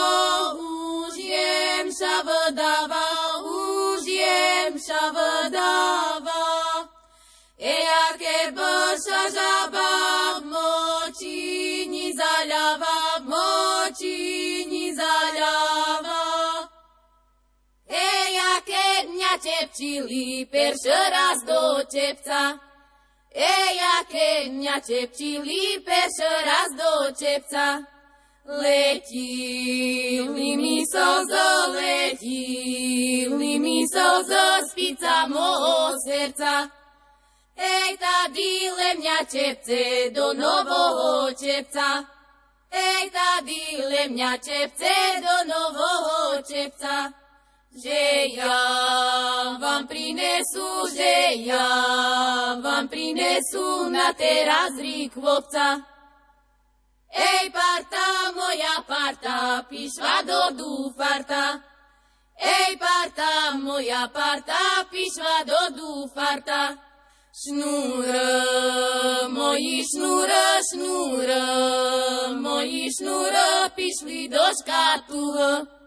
už 0.59 1.14
jem 1.14 1.87
sa 1.94 2.26
vdáva, 2.26 3.38
už 3.46 4.02
jem 4.02 4.74
sa 4.83 5.14
vdáva. 5.14 6.46
Ej, 7.62 7.87
aké 8.11 8.50
boša 8.50 9.22
žaba 9.31 9.94
močini 10.42 12.11
zaľava, 12.11 13.01
tepčili, 19.42 20.46
perš 20.46 20.83
raz 20.87 21.38
do 21.46 21.83
tepca. 21.90 22.59
Ej, 23.35 23.76
aké 23.98 24.48
dňa 24.52 24.76
tepčili, 24.81 25.83
perš 25.87 26.16
raz 26.46 26.70
do 26.78 26.92
tepca. 27.16 27.66
Letili 28.44 29.76
mi 30.57 30.83
slzo, 30.92 31.50
letili 31.78 33.59
mi 33.59 33.87
slzo, 33.87 34.46
spica 34.70 35.26
môjho 35.31 35.94
srdca. 36.02 36.55
Ej, 37.57 37.98
tady 37.98 38.70
le 38.76 38.94
mňa 38.98 39.18
tepce 39.31 40.11
do 40.11 40.35
nového 40.35 41.31
tepca. 41.38 42.05
Ej, 42.70 43.11
tady 43.11 43.62
le 43.87 44.09
mňa 44.09 44.33
tepce 44.38 44.94
do 45.22 45.37
nového 45.46 46.42
tepca. 46.42 47.21
Že 47.72 48.37
ja 48.37 48.61
vám 49.56 49.88
prinesu, 49.88 50.92
že 50.92 51.40
ja 51.40 51.72
vám 52.61 52.85
prinesu 52.92 53.88
na 53.88 54.12
teraz 54.12 54.76
rýkvovca. 54.76 55.80
Ej, 57.08 57.48
parta, 57.48 58.28
moja 58.37 58.76
parta, 58.85 59.64
pišva 59.72 60.20
do 60.20 60.52
dúfarta. 60.52 61.64
Ej, 62.37 62.76
parta, 62.76 63.56
moja 63.56 64.04
parta, 64.12 64.85
pišva 64.92 65.40
do 65.48 65.62
dúfarta. 65.72 66.76
Šnúr, 67.32 68.04
moji 69.32 69.80
šnúr, 69.80 70.28
šnúr, 70.61 71.28
moji 72.37 72.92
šnúr, 72.92 73.32
pišli 73.72 74.28
do 74.28 74.44
škatuh. 74.61 75.82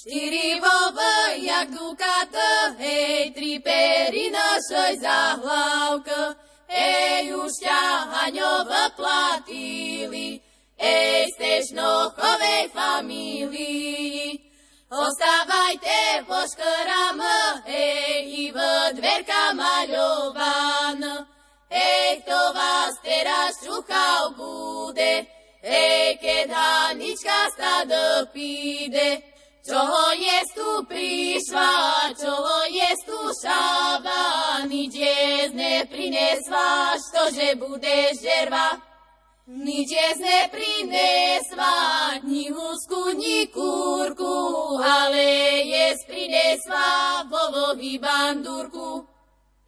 Štyri 0.00 0.56
vovy, 0.56 1.44
jak 1.44 1.76
dukat, 1.76 2.32
hej, 2.80 3.36
tri 3.36 3.60
pery 3.60 4.32
našoj 4.32 4.96
za 4.96 5.36
hlavka. 5.36 6.40
Ej, 6.72 7.36
už 7.36 7.52
ťa 7.60 8.08
Haňov 8.08 8.72
platili, 8.96 10.40
ej, 10.80 11.28
stež 11.36 11.76
nochovej 11.76 12.72
famílii. 12.72 14.40
Ostávajte 14.88 16.24
po 16.24 16.48
škrám, 16.48 17.20
hej, 17.68 18.24
i 18.24 18.44
v 18.56 18.58
dverka 18.96 19.52
maľovan. 19.52 21.28
Hej, 21.68 22.24
kto 22.24 22.40
vás 22.56 22.96
teraz 23.04 23.52
čúchal 23.60 24.32
bude, 24.32 25.28
hej, 25.60 26.16
keď 26.16 26.48
Hanička 26.48 27.52
stado 27.52 28.32
píde. 28.32 29.29
Čoho 29.70 30.10
je 30.18 30.38
tu 30.50 30.70
prišla, 30.82 32.10
čoho 32.18 32.58
je 32.74 32.90
tu 33.06 33.20
šaba, 33.38 34.66
nič 34.66 34.98
jesť 34.98 35.54
neprinesváš, 35.54 36.98
to, 37.14 37.22
že 37.30 37.54
budeš 37.54 38.18
žerva. 38.18 38.82
Nič 39.46 39.94
jesť 39.94 40.26
neprinesva, 40.26 41.74
ni 42.26 42.50
husku, 42.50 43.14
ni 43.14 43.46
kúrku, 43.46 44.74
ale 44.82 45.62
jesť 45.62 46.02
prinesva 46.02 47.22
vovohy 47.30 48.02
bandúrku. 48.02 49.06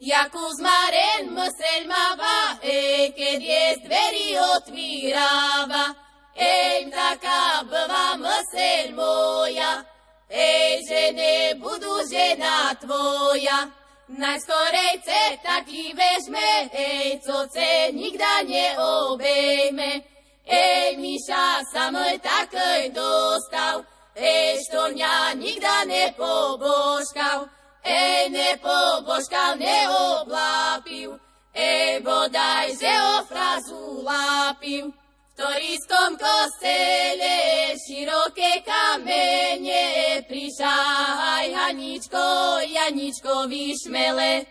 Jakú 0.03 0.51
zmaren 0.59 1.31
msel 1.31 1.87
máva, 1.87 2.59
ej, 2.59 3.15
keď 3.15 3.39
jesť 3.39 3.87
dveri 3.87 4.29
otvíráva. 4.35 5.95
Ej, 6.35 6.91
taká 6.91 7.63
bva 7.63 8.19
msel 8.19 8.99
moja, 8.99 9.92
ej, 10.33 10.81
že 10.89 11.03
nebudu 11.13 12.01
žena 12.09 12.73
tvoja. 12.81 13.69
Najskorej 14.09 15.05
ce 15.05 15.23
taký 15.45 15.93
vežme, 15.93 16.73
ej, 16.73 17.21
co 17.21 17.49
ce 17.53 17.93
nikda 17.93 18.45
neobejme. 18.49 20.05
Ej, 20.43 20.99
Miša 20.99 21.63
sa 21.71 21.93
môj 21.95 22.19
takej 22.19 22.91
dostav, 22.91 23.87
ej, 24.17 24.59
što 24.67 24.91
mňa 24.91 25.39
nikda 25.39 25.85
nepobožkav. 25.87 27.47
Ej, 27.83 28.31
nepobožkav, 28.31 29.59
neoblápiv, 29.59 31.19
ej, 31.55 31.99
bodaj, 32.01 32.79
že 32.79 32.93
o 32.95 33.17
frazu 33.27 34.07
lápiv. 34.07 35.02
Toriskom 35.43 36.15
kostele 36.23 37.75
široké 37.75 38.63
kamene 38.63 40.23
prišahaj 40.31 41.51
Haničko, 41.55 42.27
Janičko 42.63 43.35
vyšmele. 43.51 44.47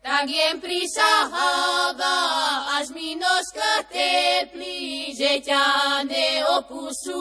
Tak 0.00 0.24
jem 0.32 0.56
prišaháva, 0.64 2.16
až 2.80 2.96
mi 2.96 3.12
nožka 3.20 3.84
teplí, 3.92 5.12
že 5.12 5.44
ťa 5.44 6.00
neopúšu 6.08 7.20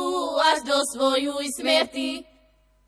až 0.55 0.63
do 0.63 0.79
svoju 0.95 1.35
smrti. 1.59 2.23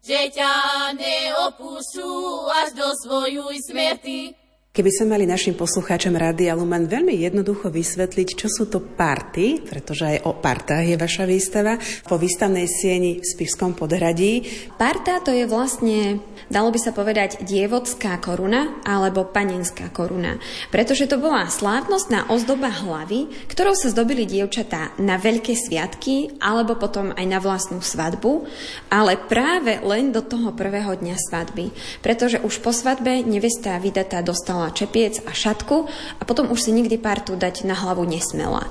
Že 0.08 0.40
ťa 0.40 0.56
neopúšu 1.04 2.48
až 2.64 2.80
do 2.80 2.88
svoju 3.04 3.52
smrti. 3.60 4.43
Keby 4.74 4.90
sme 4.90 5.14
mali 5.14 5.30
našim 5.30 5.54
poslucháčom 5.54 6.18
Rádia 6.18 6.58
Lumen 6.58 6.90
veľmi 6.90 7.14
jednoducho 7.22 7.70
vysvetliť, 7.70 8.30
čo 8.34 8.50
sú 8.50 8.66
to 8.74 8.82
party, 8.82 9.62
pretože 9.62 10.02
aj 10.02 10.26
o 10.26 10.34
partách 10.34 10.90
je 10.90 10.98
vaša 10.98 11.30
výstava, 11.30 11.78
po 12.10 12.18
výstavnej 12.18 12.66
sieni 12.66 13.22
v 13.22 13.26
Spišskom 13.38 13.78
podhradí. 13.78 14.42
Parta 14.74 15.22
to 15.22 15.30
je 15.30 15.46
vlastne, 15.46 16.26
dalo 16.50 16.74
by 16.74 16.80
sa 16.82 16.90
povedať, 16.90 17.46
dievodská 17.46 18.18
koruna 18.18 18.82
alebo 18.82 19.30
panenská 19.30 19.94
koruna, 19.94 20.42
pretože 20.74 21.06
to 21.06 21.22
bola 21.22 21.46
slávnostná 21.54 22.34
ozdoba 22.34 22.74
hlavy, 22.74 23.30
ktorou 23.54 23.78
sa 23.78 23.94
zdobili 23.94 24.26
dievčatá 24.26 24.98
na 24.98 25.22
veľké 25.22 25.54
sviatky 25.54 26.42
alebo 26.42 26.82
potom 26.82 27.14
aj 27.14 27.26
na 27.30 27.38
vlastnú 27.38 27.78
svadbu, 27.78 28.50
ale 28.90 29.22
práve 29.22 29.78
len 29.86 30.10
do 30.10 30.26
toho 30.26 30.50
prvého 30.50 30.98
dňa 30.98 31.14
svadby, 31.30 31.70
pretože 32.02 32.42
už 32.42 32.58
po 32.58 32.74
svadbe 32.74 33.22
nevesta 33.22 33.78
vydatá 33.78 34.26
dostala 34.26 34.63
čepiec 34.72 35.20
a 35.26 35.32
šatku 35.36 35.90
a 36.20 36.24
potom 36.24 36.54
už 36.54 36.60
si 36.62 36.72
nikdy 36.72 37.02
partu 37.02 37.36
dať 37.36 37.68
na 37.68 37.76
hlavu 37.76 38.06
nesmela. 38.08 38.64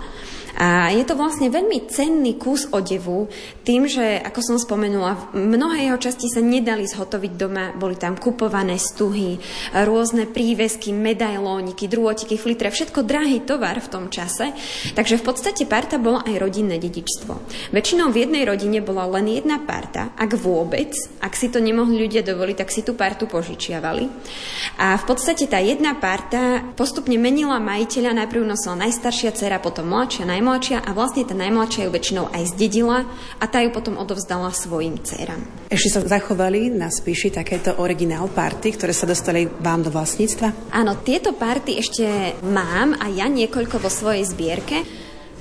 A 0.59 0.93
je 0.93 1.05
to 1.07 1.17
vlastne 1.17 1.49
veľmi 1.49 1.89
cenný 1.89 2.37
kus 2.37 2.69
odevu, 2.69 3.33
tým, 3.63 3.89
že, 3.89 4.21
ako 4.21 4.41
som 4.43 4.57
spomenula, 4.59 5.33
mnohé 5.33 5.89
jeho 5.89 5.99
časti 5.99 6.29
sa 6.29 6.43
nedali 6.43 6.85
zhotoviť 6.85 7.33
doma, 7.39 7.73
boli 7.73 7.97
tam 7.97 8.19
kupované 8.19 8.77
stuhy, 8.77 9.39
rôzne 9.73 10.29
prívesky, 10.29 10.91
medailóniky, 10.91 11.89
drôtiky, 11.89 12.37
flitre, 12.37 12.69
všetko 12.69 13.07
drahý 13.07 13.41
tovar 13.47 13.81
v 13.81 13.91
tom 13.91 14.05
čase. 14.13 14.53
Takže 14.93 15.21
v 15.21 15.25
podstate 15.25 15.63
parta 15.65 15.97
bola 15.97 16.27
aj 16.27 16.37
rodinné 16.37 16.77
dedičstvo. 16.77 17.33
Väčšinou 17.73 18.11
v 18.11 18.27
jednej 18.27 18.45
rodine 18.45 18.85
bola 18.85 19.09
len 19.19 19.31
jedna 19.31 19.63
parta, 19.63 20.13
ak 20.19 20.37
vôbec, 20.37 20.93
ak 21.23 21.33
si 21.39 21.49
to 21.49 21.63
nemohli 21.63 21.97
ľudia 21.97 22.27
dovoliť, 22.27 22.57
tak 22.59 22.75
si 22.75 22.83
tú 22.85 22.93
partu 22.99 23.31
požičiavali. 23.31 24.05
A 24.83 24.99
v 24.99 25.05
podstate 25.07 25.47
tá 25.47 25.63
jedna 25.63 25.95
parta 25.97 26.61
postupne 26.75 27.15
menila 27.17 27.63
majiteľa, 27.63 28.25
najprv 28.25 28.43
nosila 28.43 28.75
najstaršia 28.85 29.31
dcera, 29.33 29.63
potom 29.63 29.89
mladšia, 29.89 30.27
najmladšia 30.43 30.83
a 30.83 30.91
vlastne 30.91 31.23
tá 31.23 31.39
najmladšia 31.39 31.87
ju 31.87 31.91
väčšinou 31.95 32.27
aj 32.35 32.59
zdedila 32.59 33.07
a 33.39 33.45
tá 33.47 33.63
ju 33.63 33.71
potom 33.71 33.95
odovzdala 33.95 34.51
svojim 34.51 34.99
dcerám. 34.99 35.39
Ešte 35.71 35.95
sa 35.95 36.19
zachovali 36.19 36.67
na 36.67 36.91
spíši 36.91 37.31
takéto 37.31 37.79
originál 37.79 38.27
party, 38.27 38.75
ktoré 38.75 38.91
sa 38.91 39.07
dostali 39.07 39.47
vám 39.47 39.87
do 39.87 39.95
vlastníctva? 39.95 40.75
Áno, 40.75 40.99
tieto 41.07 41.39
party 41.39 41.79
ešte 41.79 42.35
mám 42.43 42.99
a 42.99 43.07
ja 43.07 43.31
niekoľko 43.31 43.79
vo 43.79 43.87
svojej 43.87 44.27
zbierke. 44.27 44.83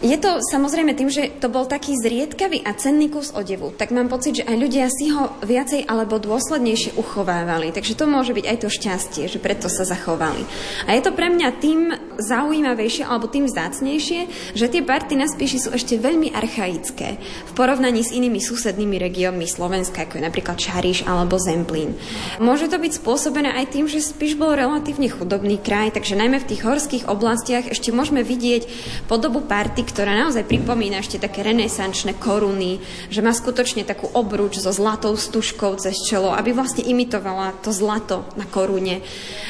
Je 0.02 0.18
to 0.18 0.42
samozrejme 0.42 0.98
tým, 0.98 1.14
že 1.14 1.30
to 1.38 1.46
bol 1.46 1.70
taký 1.70 1.94
zriedkavý 1.94 2.66
a 2.66 2.74
cenný 2.74 3.14
kus 3.14 3.30
odevu, 3.38 3.70
tak 3.70 3.94
mám 3.94 4.10
pocit, 4.10 4.42
že 4.42 4.50
aj 4.50 4.58
ľudia 4.58 4.90
si 4.90 5.14
ho 5.14 5.30
viacej 5.46 5.86
alebo 5.86 6.18
dôslednejšie 6.18 6.98
uchovávali. 6.98 7.70
Takže 7.70 7.94
to 7.94 8.10
môže 8.10 8.34
byť 8.34 8.46
aj 8.50 8.58
to 8.66 8.74
šťastie, 8.74 9.30
že 9.30 9.38
preto 9.38 9.70
sa 9.70 9.86
zachovali. 9.86 10.42
A 10.90 10.98
je 10.98 11.06
to 11.06 11.14
pre 11.14 11.30
mňa 11.30 11.50
tým 11.62 11.94
zaujímavejšie 12.18 13.06
alebo 13.06 13.30
tým 13.30 13.46
vzácnejšie, 13.46 14.54
že 14.58 14.66
tie 14.74 14.82
party 14.82 15.22
na 15.22 15.30
spíši 15.30 15.58
sú 15.62 15.70
ešte 15.70 16.02
veľmi 16.02 16.34
archaické 16.34 17.22
v 17.22 17.52
porovnaní 17.54 18.02
s 18.02 18.10
inými 18.10 18.42
susednými 18.42 18.98
regiónmi 18.98 19.46
Slovenska, 19.46 20.10
ako 20.10 20.18
je 20.18 20.26
napríklad 20.26 20.58
Čariš 20.58 21.06
alebo 21.06 21.38
Zemplín. 21.38 21.94
Môže 22.42 22.74
to 22.74 22.82
byť 22.82 22.98
spôsobené 22.98 23.54
aj 23.54 23.78
tým, 23.78 23.86
že 23.86 24.02
Spiš 24.02 24.34
bol 24.34 24.58
relatívne 24.58 25.14
chudobný 25.14 25.62
kraj, 25.62 25.94
takže 25.94 26.18
najmä 26.18 26.42
v 26.42 26.50
tých 26.50 26.66
horských 26.66 27.06
oblastiach 27.06 27.70
ešte 27.70 27.94
môžeme 27.94 28.26
vidieť 28.26 28.66
podobu 29.06 29.46
party, 29.46 29.91
ktorá 29.92 30.16
naozaj 30.16 30.48
pripomína 30.48 31.04
ešte 31.04 31.20
také 31.20 31.44
renesančné 31.44 32.16
koruny, 32.16 32.80
že 33.12 33.20
má 33.20 33.36
skutočne 33.36 33.84
takú 33.84 34.08
obruč 34.16 34.64
so 34.64 34.72
zlatou 34.72 35.20
stužkou 35.20 35.76
cez 35.76 36.00
čelo, 36.08 36.32
aby 36.32 36.56
vlastne 36.56 36.88
imitovala 36.88 37.60
to 37.60 37.76
zlato 37.76 38.24
na 38.40 38.48
korune. 38.48 39.04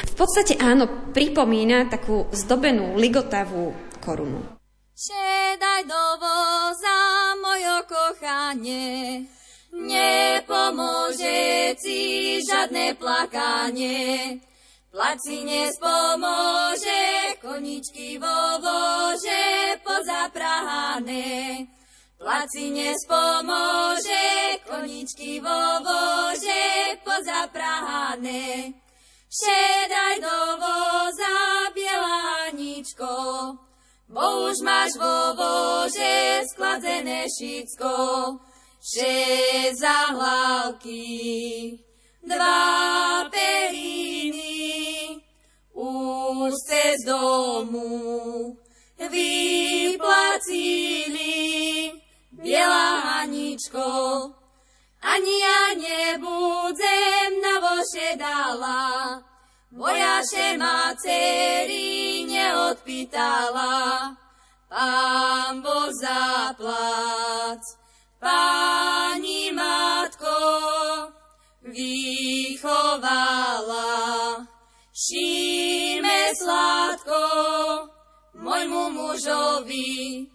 V 0.10 0.14
podstate 0.18 0.58
áno, 0.58 1.14
pripomína 1.14 1.86
takú 1.88 2.26
zdobenú, 2.34 2.98
ligotavú 2.98 3.78
korunu. 4.02 4.42
Siedaj 4.98 5.86
do 5.86 6.04
voza, 6.22 6.98
mojo 7.42 7.78
kochanie, 7.90 9.26
nepomôže 9.74 11.74
ci 11.78 11.98
žiadne 12.46 12.98
plakanie. 12.98 14.42
Placi 14.92 15.48
nespomôže, 15.48 17.40
koničky 17.40 18.20
vo 18.20 18.60
vože 18.60 19.80
pozaprahané. 19.88 21.64
Placi 22.20 22.76
nespomôže, 22.76 24.60
koničky 24.68 25.40
vo 25.40 25.80
vože 25.80 27.00
pozaprahané. 27.08 28.76
Šedaj 29.32 30.16
do 30.20 30.40
voza, 30.60 31.40
bielaničko, 31.72 33.16
bo 34.12 34.52
už 34.52 34.60
máš 34.60 35.00
vo 35.00 35.40
vože 35.40 36.44
skladzené 36.52 37.32
šicko. 37.32 37.96
Šesť 38.84 39.72
zahlavky, 39.80 41.08
dva 42.24 43.30
periny 43.30 45.22
už 45.74 46.54
cez 46.68 47.06
domu 47.06 48.58
vyplacili 49.10 50.72
biela 52.32 53.00
Haničko. 53.00 53.90
Ani 55.02 55.40
ja 55.42 55.74
nebudem 55.74 57.42
na 57.42 57.60
voše 57.60 58.16
dala, 58.16 59.18
vojaše 59.72 60.58
ma 60.58 60.94
dcery 60.94 62.26
neodpýtala. 62.30 64.16
Pán 64.72 65.62
Boh 65.62 65.92
zaplac, 65.92 67.60
pani 68.20 69.52
matko, 69.52 70.40
vychovala. 72.62 74.46
Šíme 74.94 76.30
sladko 76.38 77.26
môjmu 78.38 78.94
mužovi. 78.94 80.30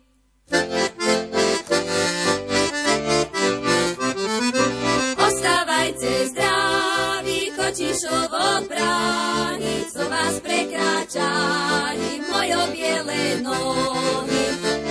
Ostávajte 5.15 6.27
zdraví, 6.35 7.55
kočišovo 7.55 8.67
brány, 8.67 9.87
co 9.93 10.03
vás 10.11 10.35
prekráčali, 10.43 12.27
mojo 12.27 12.62
biele 12.75 13.39
nohy. 13.39 14.86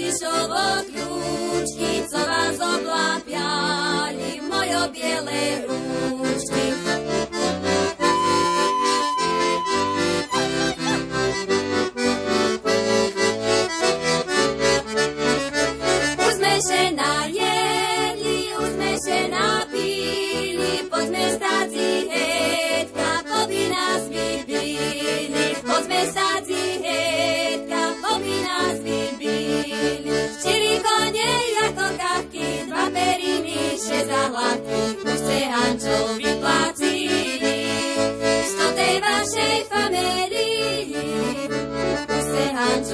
Kočišovo 0.00 0.64
kľúčky, 0.88 2.08
co 2.08 2.20
vás 2.24 2.56
oblapiali, 2.56 4.40
mojo 4.48 4.88
biele 4.96 5.60
rúčky. 5.68 7.29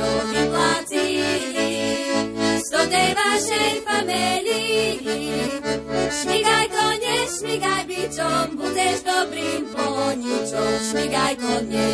Hančo 0.07 0.27
vyplácili. 0.31 1.71
Sto 2.63 2.81
tej 2.87 3.11
vašej 3.15 3.73
familii, 3.83 5.03
šmigaj 6.11 6.67
kone, 6.71 7.17
šmigaj 7.27 7.83
bičom, 7.91 8.47
budeš 8.55 8.99
dobrým 9.03 9.63
poničom, 9.75 10.73
šmigaj 10.91 11.35
kone, 11.43 11.87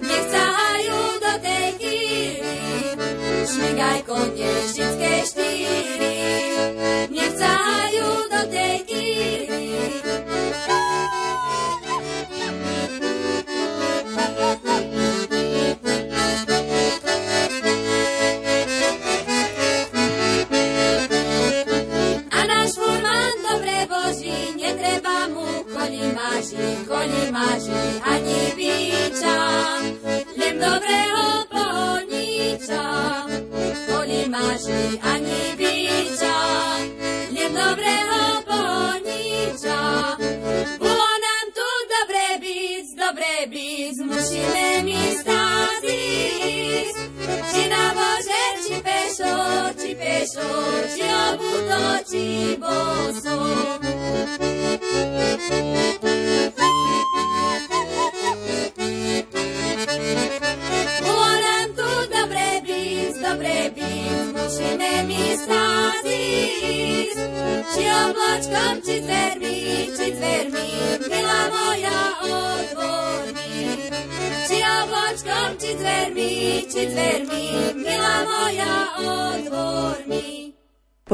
nech 0.00 0.26
sahajú 0.30 1.02
do 1.22 1.32
tej 1.38 1.68
chýry, 1.78 2.58
šmigaj 3.46 4.00
kone, 4.06 4.50
všetké 4.74 5.12
štíry, 5.22 5.29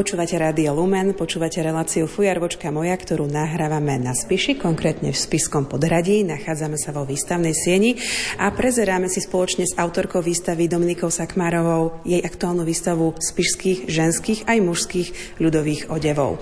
Počúvate 0.07 0.38
Rádio 0.38 0.71
Lumen, 0.71 1.19
počúvate 1.19 1.59
reláciu 1.59 2.07
Fujarvočka 2.07 2.71
moja, 2.71 2.95
ktorú 2.95 3.27
nahrávame 3.27 3.99
na 3.99 4.14
Spiši, 4.14 4.55
konkrétne 4.55 5.11
v 5.11 5.19
Spiskom 5.19 5.66
podhradí. 5.66 6.23
Nachádzame 6.23 6.79
sa 6.79 6.95
vo 6.95 7.03
výstavnej 7.03 7.51
sieni 7.51 7.99
a 8.38 8.47
prezeráme 8.55 9.11
si 9.11 9.19
spoločne 9.19 9.66
s 9.66 9.75
autorkou 9.75 10.23
výstavy 10.23 10.71
Dominikou 10.71 11.11
Sakmárovou 11.11 12.07
jej 12.07 12.23
aktuálnu 12.23 12.62
výstavu 12.62 13.19
spišských, 13.19 13.90
ženských 13.90 14.47
aj 14.47 14.59
mužských 14.62 15.09
ľudových 15.42 15.90
odevov. 15.90 16.38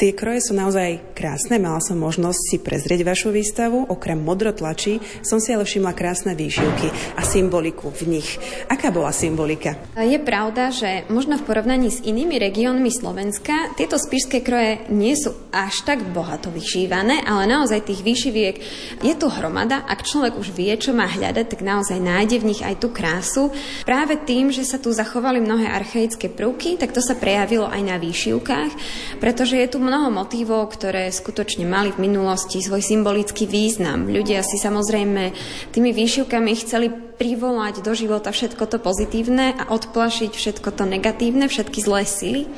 Tie 0.00 0.16
kroje 0.16 0.48
sú 0.48 0.56
naozaj 0.56 1.12
krásne, 1.12 1.60
mala 1.60 1.76
som 1.84 2.00
možnosť 2.00 2.40
si 2.48 2.56
prezrieť 2.56 3.04
vašu 3.04 3.36
výstavu. 3.36 3.84
Okrem 3.92 4.16
modrotlačí 4.16 4.96
som 5.20 5.44
si 5.44 5.52
ale 5.52 5.68
všimla 5.68 5.92
krásne 5.92 6.32
výšivky 6.32 6.88
a 7.12 7.22
symboliku 7.28 7.92
v 7.92 8.16
nich. 8.16 8.40
Aká 8.72 8.88
bola 8.88 9.12
symbolika? 9.12 9.76
Je 10.00 10.16
pravda, 10.16 10.72
že 10.72 11.04
možno 11.12 11.36
v 11.36 11.44
porovnaní 11.44 11.92
s 11.92 12.00
inými 12.00 12.40
regiónmi 12.40 12.88
Slovenska 12.88 13.76
tieto 13.76 14.00
spišské 14.00 14.40
kroje 14.40 14.88
nie 14.88 15.12
sú 15.12 15.36
až 15.52 15.84
tak 15.84 16.00
bohato 16.16 16.48
vyšívané, 16.48 17.20
ale 17.28 17.44
naozaj 17.44 17.84
tých 17.84 18.00
výšiviek 18.00 18.56
je 19.04 19.14
tu 19.20 19.28
hromada. 19.28 19.84
Ak 19.84 20.08
človek 20.08 20.40
už 20.40 20.56
vie, 20.56 20.72
čo 20.80 20.96
má 20.96 21.12
hľadať, 21.12 21.44
tak 21.44 21.60
naozaj 21.60 22.00
nájde 22.00 22.40
v 22.40 22.56
nich 22.56 22.64
aj 22.64 22.80
tú 22.80 22.88
krásu. 22.88 23.52
Práve 23.84 24.16
tým, 24.16 24.48
že 24.48 24.64
sa 24.64 24.80
tu 24.80 24.96
zachovali 24.96 25.44
mnohé 25.44 25.68
archaické 25.68 26.32
prvky, 26.32 26.80
tak 26.80 26.96
to 26.96 27.04
sa 27.04 27.12
prejavilo 27.12 27.68
aj 27.68 27.82
na 27.84 28.00
výšivkách, 28.00 28.72
pretože 29.20 29.60
je 29.60 29.68
tu 29.68 29.89
mnoho 29.90 30.22
motívov, 30.22 30.70
ktoré 30.70 31.10
skutočne 31.10 31.66
mali 31.66 31.90
v 31.90 32.06
minulosti 32.06 32.62
svoj 32.62 32.78
symbolický 32.78 33.50
význam. 33.50 34.06
Ľudia 34.06 34.46
si 34.46 34.54
samozrejme 34.54 35.34
tými 35.74 35.90
výšivkami 35.90 36.50
chceli 36.62 37.09
privolať 37.20 37.84
do 37.84 37.92
života 37.92 38.32
všetko 38.32 38.64
to 38.64 38.80
pozitívne 38.80 39.52
a 39.52 39.68
odplašiť 39.68 40.32
všetko 40.32 40.72
to 40.72 40.88
negatívne, 40.88 41.52
všetky 41.52 41.84
zlé 41.84 42.08
sily. 42.08 42.48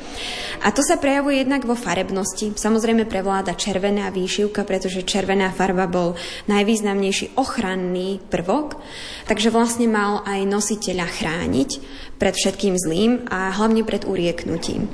A 0.62 0.70
to 0.70 0.87
sa 0.87 1.03
prejavuje 1.03 1.42
jednak 1.42 1.66
vo 1.66 1.75
farebnosti. 1.75 2.55
Samozrejme 2.55 3.11
prevláda 3.11 3.59
červená 3.59 4.14
výšivka, 4.14 4.62
pretože 4.62 5.03
červená 5.03 5.51
farba 5.51 5.90
bol 5.90 6.14
najvýznamnejší 6.46 7.35
ochranný 7.35 8.22
prvok, 8.31 8.79
takže 9.27 9.51
vlastne 9.51 9.90
mal 9.90 10.22
aj 10.22 10.46
nositeľa 10.46 11.11
chrániť 11.11 11.70
pred 12.22 12.38
všetkým 12.38 12.79
zlým 12.79 13.27
a 13.35 13.51
hlavne 13.51 13.83
pred 13.83 14.07
urieknutím. 14.07 14.87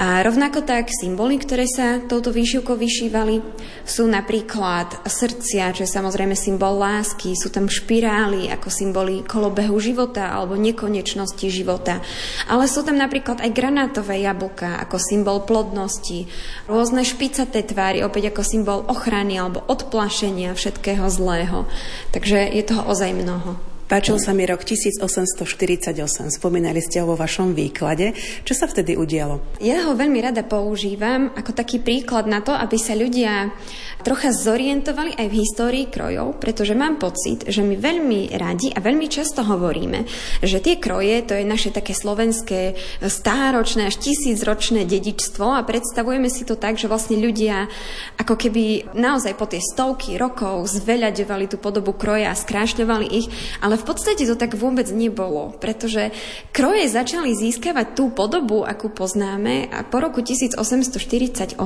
A 0.00 0.24
rovnako 0.24 0.64
tak 0.64 0.88
symboly, 0.88 1.36
ktoré 1.36 1.68
sa 1.68 2.00
touto 2.00 2.32
výšivkou 2.32 2.80
vyšívali, 2.80 3.44
sú 3.84 4.08
napríklad 4.08 5.04
srdcia, 5.04 5.76
čo 5.76 5.84
je 5.84 5.90
samozrejme 5.92 6.32
symbol 6.32 6.80
lásky, 6.80 7.36
sú 7.36 7.52
tam 7.52 7.68
špirály 7.68 8.48
ako 8.48 8.72
symboly 9.02 9.26
kolobehu 9.26 9.74
života 9.82 10.30
alebo 10.30 10.54
nekonečnosti 10.54 11.50
života. 11.50 11.98
Ale 12.46 12.70
sú 12.70 12.86
tam 12.86 12.94
napríklad 12.94 13.42
aj 13.42 13.50
granátové 13.50 14.22
jablka 14.22 14.78
ako 14.78 15.02
symbol 15.02 15.42
plodnosti, 15.42 16.30
rôzne 16.70 17.02
špicaté 17.02 17.66
tvary 17.66 18.06
opäť 18.06 18.30
ako 18.30 18.42
symbol 18.46 18.78
ochrany 18.86 19.42
alebo 19.42 19.66
odplašenia 19.66 20.54
všetkého 20.54 21.10
zlého. 21.10 21.66
Takže 22.14 22.54
je 22.54 22.62
toho 22.62 22.86
ozaj 22.86 23.10
mnoho. 23.10 23.71
Páčil 23.92 24.16
sa 24.16 24.32
mi 24.32 24.48
rok 24.48 24.64
1848. 24.64 25.92
Spomínali 26.40 26.80
ste 26.80 27.04
ho 27.04 27.12
vo 27.12 27.16
vašom 27.20 27.52
výklade. 27.52 28.16
Čo 28.40 28.56
sa 28.56 28.64
vtedy 28.64 28.96
udialo? 28.96 29.60
Ja 29.60 29.84
ho 29.84 29.92
veľmi 29.92 30.16
rada 30.16 30.40
používam 30.48 31.28
ako 31.36 31.52
taký 31.52 31.84
príklad 31.84 32.24
na 32.24 32.40
to, 32.40 32.56
aby 32.56 32.80
sa 32.80 32.96
ľudia 32.96 33.52
trocha 34.00 34.32
zorientovali 34.32 35.12
aj 35.20 35.26
v 35.28 35.36
histórii 35.36 35.86
krojov, 35.92 36.40
pretože 36.40 36.72
mám 36.72 36.96
pocit, 36.96 37.44
že 37.44 37.60
my 37.60 37.76
veľmi 37.76 38.32
radi 38.32 38.72
a 38.72 38.80
veľmi 38.80 39.12
často 39.12 39.44
hovoríme, 39.44 40.08
že 40.40 40.64
tie 40.64 40.80
kroje 40.80 41.28
to 41.28 41.36
je 41.36 41.44
naše 41.44 41.68
také 41.68 41.92
slovenské 41.92 42.72
stáročné 43.04 43.92
až 43.92 44.00
tisícročné 44.00 44.88
dedičstvo 44.88 45.52
a 45.52 45.68
predstavujeme 45.68 46.32
si 46.32 46.48
to 46.48 46.56
tak, 46.56 46.80
že 46.80 46.88
vlastne 46.88 47.20
ľudia 47.20 47.68
ako 48.16 48.40
keby 48.40 48.96
naozaj 48.96 49.36
po 49.36 49.44
tie 49.44 49.60
stovky 49.60 50.16
rokov 50.16 50.64
zveľaďovali 50.80 51.44
tú 51.52 51.60
podobu 51.60 51.92
kroja 51.92 52.32
a 52.32 52.40
skrášľovali 52.40 53.06
ich, 53.12 53.28
ale 53.60 53.81
v 53.82 53.90
podstate 53.90 54.22
to 54.22 54.38
tak 54.38 54.54
vôbec 54.54 54.86
nebolo, 54.94 55.58
pretože 55.58 56.14
kroje 56.54 56.86
začali 56.86 57.34
získavať 57.34 57.98
tú 57.98 58.14
podobu, 58.14 58.62
akú 58.62 58.94
poznáme 58.94 59.66
a 59.68 59.82
po 59.82 59.98
roku 59.98 60.22
1848, 60.22 61.58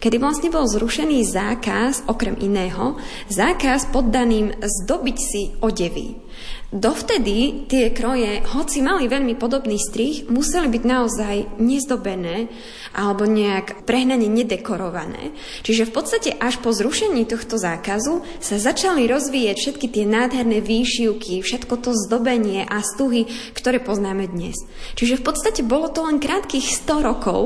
kedy 0.00 0.16
vlastne 0.16 0.48
bol 0.48 0.64
zrušený 0.64 1.28
zákaz, 1.28 2.08
okrem 2.08 2.40
iného, 2.40 2.96
zákaz 3.28 3.92
poddaným 3.92 4.56
zdobiť 4.56 5.16
si 5.20 5.52
odevy. 5.60 6.25
Dovtedy 6.74 7.70
tie 7.70 7.94
kroje, 7.94 8.42
hoci 8.42 8.82
mali 8.82 9.06
veľmi 9.06 9.38
podobný 9.38 9.78
strih, 9.78 10.26
museli 10.26 10.66
byť 10.66 10.82
naozaj 10.82 11.36
nezdobené 11.62 12.50
alebo 12.90 13.22
nejak 13.22 13.86
prehnane 13.86 14.26
nedekorované. 14.26 15.30
Čiže 15.62 15.86
v 15.86 15.94
podstate 15.94 16.30
až 16.34 16.58
po 16.58 16.74
zrušení 16.74 17.22
tohto 17.22 17.54
zákazu 17.54 18.26
sa 18.42 18.58
začali 18.58 19.06
rozvíjať 19.06 19.56
všetky 19.62 19.86
tie 19.94 20.04
nádherné 20.10 20.58
výšivky, 20.58 21.38
všetko 21.38 21.74
to 21.78 21.94
zdobenie 21.94 22.66
a 22.66 22.82
stuhy, 22.82 23.30
ktoré 23.54 23.78
poznáme 23.78 24.26
dnes. 24.26 24.58
Čiže 24.98 25.22
v 25.22 25.26
podstate 25.26 25.62
bolo 25.62 25.86
to 25.86 26.02
len 26.02 26.18
krátkých 26.18 26.66
100 26.82 26.98
rokov, 26.98 27.40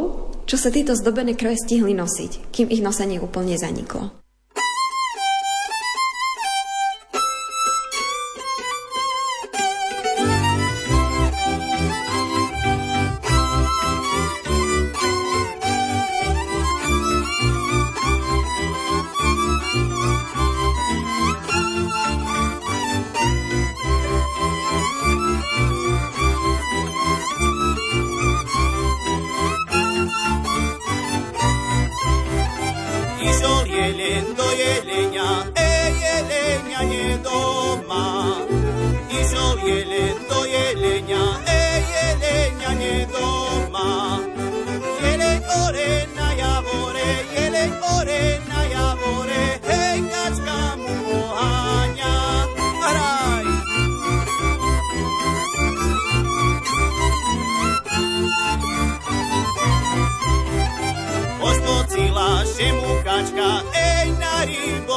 čo 0.49 0.57
sa 0.57 0.73
tieto 0.73 0.97
zdobené 0.97 1.37
kroje 1.37 1.61
stihli 1.61 1.93
nosiť, 1.93 2.51
kým 2.51 2.73
ich 2.73 2.81
nosenie 2.81 3.21
úplne 3.21 3.61
zaniklo. 3.61 4.20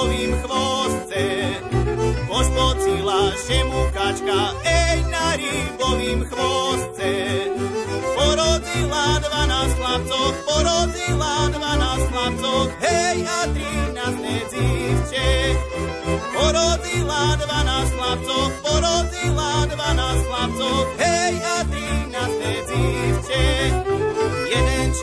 ovcovým 0.04 0.36
chvostce. 0.44 1.24
Pošpocila 2.28 3.32
šemu 3.48 3.82
kačka, 3.96 4.40
ej 4.68 5.00
na 5.08 5.28
rybovým 5.40 6.28
chvostce. 6.28 7.12
Porodila 8.20 9.08
dvanásť 9.24 9.74
chlapcov, 9.80 10.26
porodila 10.44 11.36
dvanásť 11.56 12.06
chlapcov, 12.12 12.60
hej 12.84 13.18
a 13.24 13.40
trinásť 13.48 14.20
nedzivček. 14.20 15.56
Porodila 16.36 17.24
dvanásť 17.40 17.92
chlapcov, 17.96 18.44
porodila 18.60 19.52
dvanásť 19.72 20.24
chlapcov, 20.28 20.76
hej 21.00 21.34
a 21.40 21.58
trinásť 21.64 22.03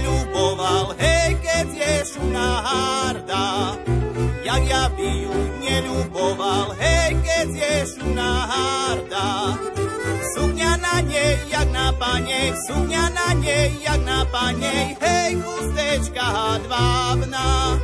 neľuboval, 0.00 0.96
hej, 0.96 1.36
keď 1.44 1.68
je 1.76 1.92
šumná 2.08 2.50
harda. 2.64 3.76
Jak 4.40 4.62
ja 4.64 4.88
by 4.96 5.08
ju 5.28 5.36
neľuboval, 5.60 6.72
hej, 6.80 7.20
keď 7.20 7.48
je 7.52 7.74
šumná 7.92 8.32
harda. 8.48 9.28
Sukňa 10.32 10.72
na 10.80 10.96
nej, 11.04 11.36
jak 11.52 11.68
na 11.68 11.92
panej, 11.92 12.56
sukňa 12.64 13.04
na 13.12 13.28
nej, 13.44 13.76
jak 13.84 14.00
na 14.00 14.24
panej, 14.24 14.96
hej, 15.04 15.36
chustečka 15.44 16.28
dvávna. 16.64 17.76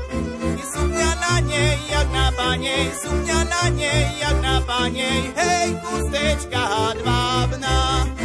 Sukňa 0.73 1.11
na 1.21 1.35
nej, 1.45 1.77
jak 1.93 2.09
na 2.12 2.33
panej, 2.33 2.85
sukňa 2.97 3.41
na 3.45 3.62
nej, 3.77 4.03
jak 4.17 4.37
na 4.41 4.57
panej, 4.64 5.21
hej, 5.37 5.69
chustečka 5.85 6.64
dvávna. 6.97 8.16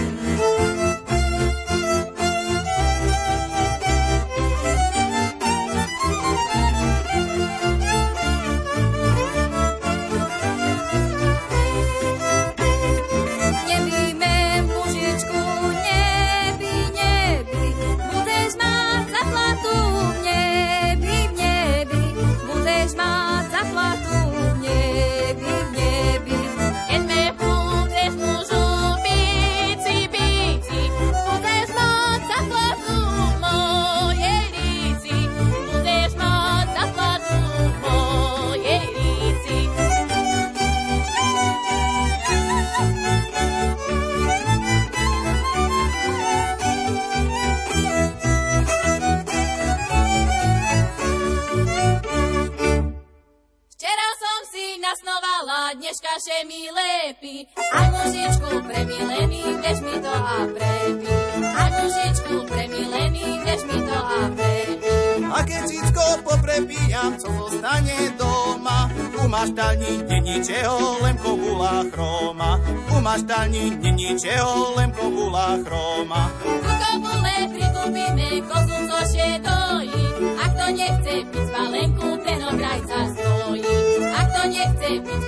Kaše 56.22 56.46
mi 56.46 56.70
lepí, 56.70 57.48
a 57.74 57.90
mužičku 57.90 58.62
premilený, 58.70 59.42
kdež 59.58 59.82
mi 59.82 59.98
to 60.06 60.14
a 60.14 60.46
prepí. 60.54 61.10
A 61.42 61.64
mužičku 61.74 62.46
premilený, 62.46 63.42
kdež 63.42 63.62
mi 63.66 63.78
to 63.82 63.98
a 63.98 64.22
prepí. 64.30 64.94
A 65.34 65.38
keď 65.42 65.64
všetko 65.66 66.04
poprepíjam, 66.22 67.18
co 67.18 67.26
zostane 67.26 68.14
doma, 68.22 68.94
u 69.18 69.26
maštalní 69.26 70.06
nie 70.06 70.20
ničeho, 70.22 71.02
len 71.02 71.18
kobula 71.18 71.90
chroma. 71.90 72.62
U 72.94 73.02
maštalní 73.02 73.82
nie 73.82 73.92
ničeho, 73.92 74.78
len 74.78 74.94
kobula 74.94 75.58
chroma. 75.66 76.30
Ku 76.46 76.54
kobule 76.62 77.36
prikúpime 77.50 78.30
kozu, 78.46 78.78
co 78.86 79.00
še 79.10 79.42
dojí, 79.42 80.06
a 80.38 80.44
kto 80.54 80.66
nechce 80.70 81.14
piť 81.34 81.46
spalenku, 81.50 82.08
ten 82.22 82.40
okrajca 82.46 83.00
stojí. 83.10 83.74
A 84.06 84.20
kto 84.30 84.42
nechce 84.54 84.90
piť 85.02 85.22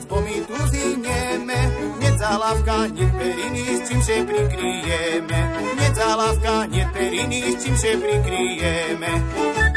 mulatovať, 0.00 0.08
bo 0.08 0.16
my 0.24 0.36
tu 0.46 0.56
zinieme. 0.72 1.58
Nie 2.00 2.10
zálávka, 2.16 2.86
nie 2.88 3.06
periny, 3.12 3.62
s 3.76 3.80
čím 3.88 4.00
še 4.00 4.16
prikryjeme. 4.24 5.40
Nie 5.76 5.88
zálávka, 5.92 6.66
nie 6.68 6.84
periny, 6.92 7.40
s 7.52 7.64
čím 7.64 7.76
še 7.76 7.92
prikryjeme. 8.00 9.69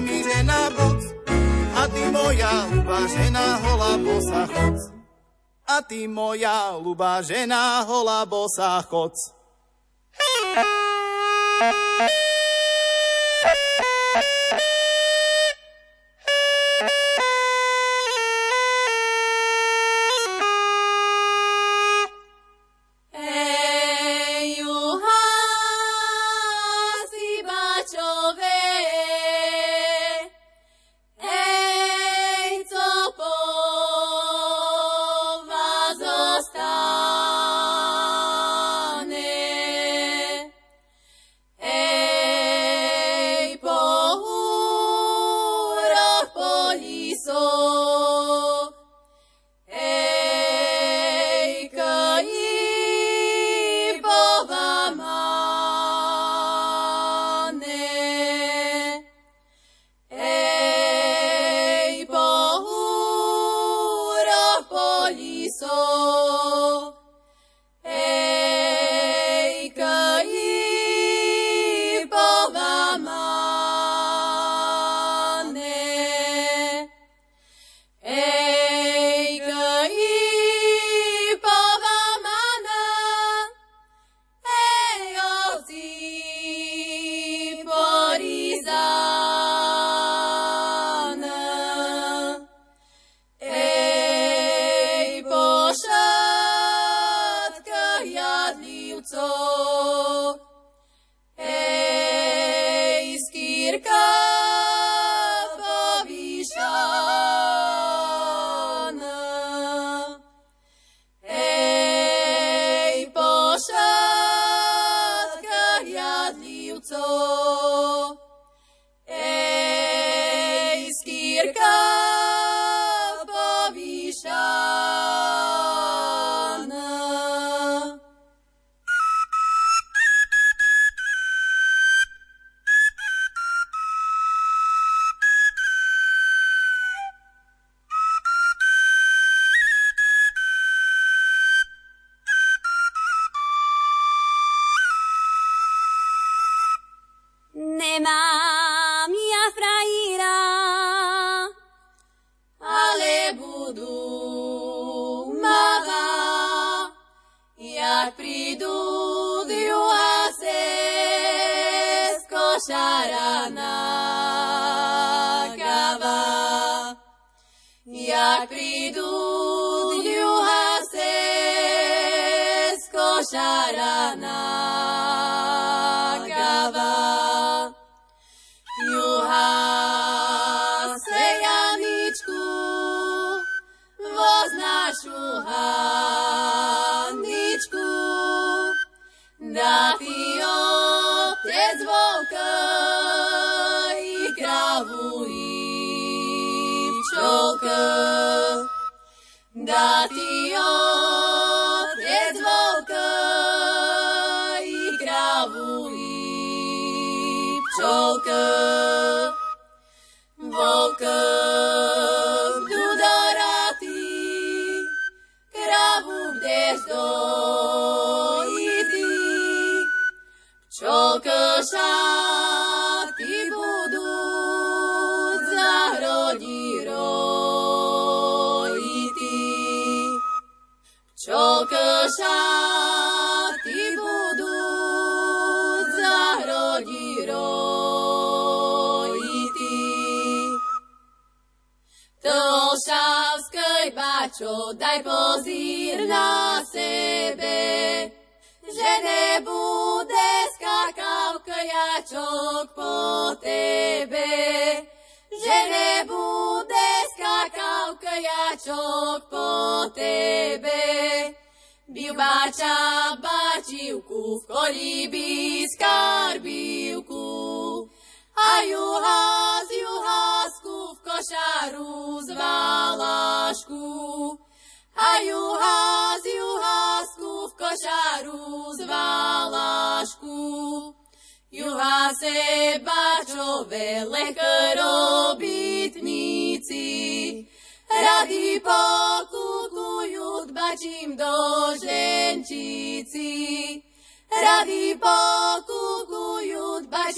Mi 0.00 0.22
žena 0.22 0.70
buc. 0.76 1.02
A 1.72 1.88
ty 1.88 2.04
moja 2.12 2.68
ľubá 2.70 3.00
žena, 3.08 3.58
holá 3.62 3.98
bosa 3.98 4.46
choc. 4.46 4.78
A 5.66 5.82
ty 5.82 6.06
moja 6.06 6.76
ľubá 6.78 7.22
žena, 7.22 7.82
holá 7.88 8.26
bosa 8.26 8.82
choc. 8.86 9.14
Ej, 11.62 12.10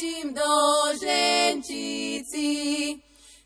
bačím 0.05 0.34
do 0.34 0.52
ženčici. 1.00 2.50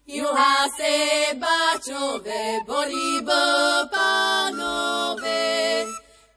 Juha 0.06 0.68
se 0.76 1.34
bačové 1.34 2.58
boli 2.66 3.22
bo 3.22 3.42
pánové. 3.90 5.84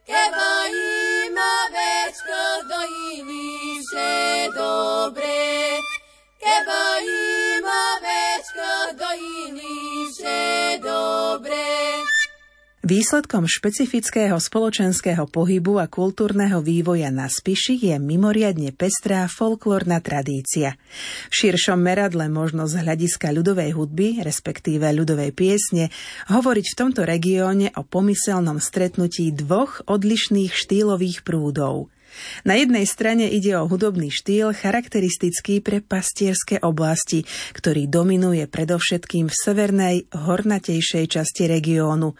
Keba 0.05 0.65
im 0.67 1.37
ovečko 1.37 2.43
dojili 2.69 3.79
vše 3.79 4.47
dobre. 4.55 5.79
Keba 6.39 6.97
im 6.99 7.65
ovečko 7.65 8.71
dojili 8.99 9.75
vše 10.11 10.77
dobre. 10.83 11.81
Výsledkom 12.91 13.47
špecifického 13.47 14.35
spoločenského 14.35 15.23
pohybu 15.23 15.79
a 15.79 15.87
kultúrneho 15.87 16.59
vývoja 16.59 17.07
na 17.07 17.31
Spiši 17.31 17.79
je 17.87 17.95
mimoriadne 17.95 18.75
pestrá 18.75 19.31
folklórna 19.31 20.03
tradícia. 20.03 20.75
V 21.31 21.33
širšom 21.39 21.79
meradle 21.79 22.27
možno 22.27 22.67
z 22.67 22.83
hľadiska 22.83 23.31
ľudovej 23.31 23.79
hudby, 23.79 24.19
respektíve 24.19 24.91
ľudovej 24.91 25.31
piesne, 25.31 25.87
hovoriť 26.35 26.65
v 26.67 26.75
tomto 26.75 27.07
regióne 27.07 27.71
o 27.79 27.87
pomyselnom 27.87 28.59
stretnutí 28.59 29.31
dvoch 29.39 29.87
odlišných 29.87 30.51
štýlových 30.51 31.23
prúdov. 31.23 31.87
Na 32.43 32.57
jednej 32.57 32.83
strane 32.89 33.29
ide 33.29 33.55
o 33.55 33.69
hudobný 33.69 34.11
štýl 34.11 34.51
charakteristický 34.51 35.61
pre 35.61 35.79
pastierské 35.79 36.59
oblasti, 36.59 37.23
ktorý 37.53 37.87
dominuje 37.87 38.47
predovšetkým 38.49 39.29
v 39.29 39.35
severnej, 39.35 39.95
hornatejšej 40.11 41.05
časti 41.07 41.47
regiónu. 41.47 42.17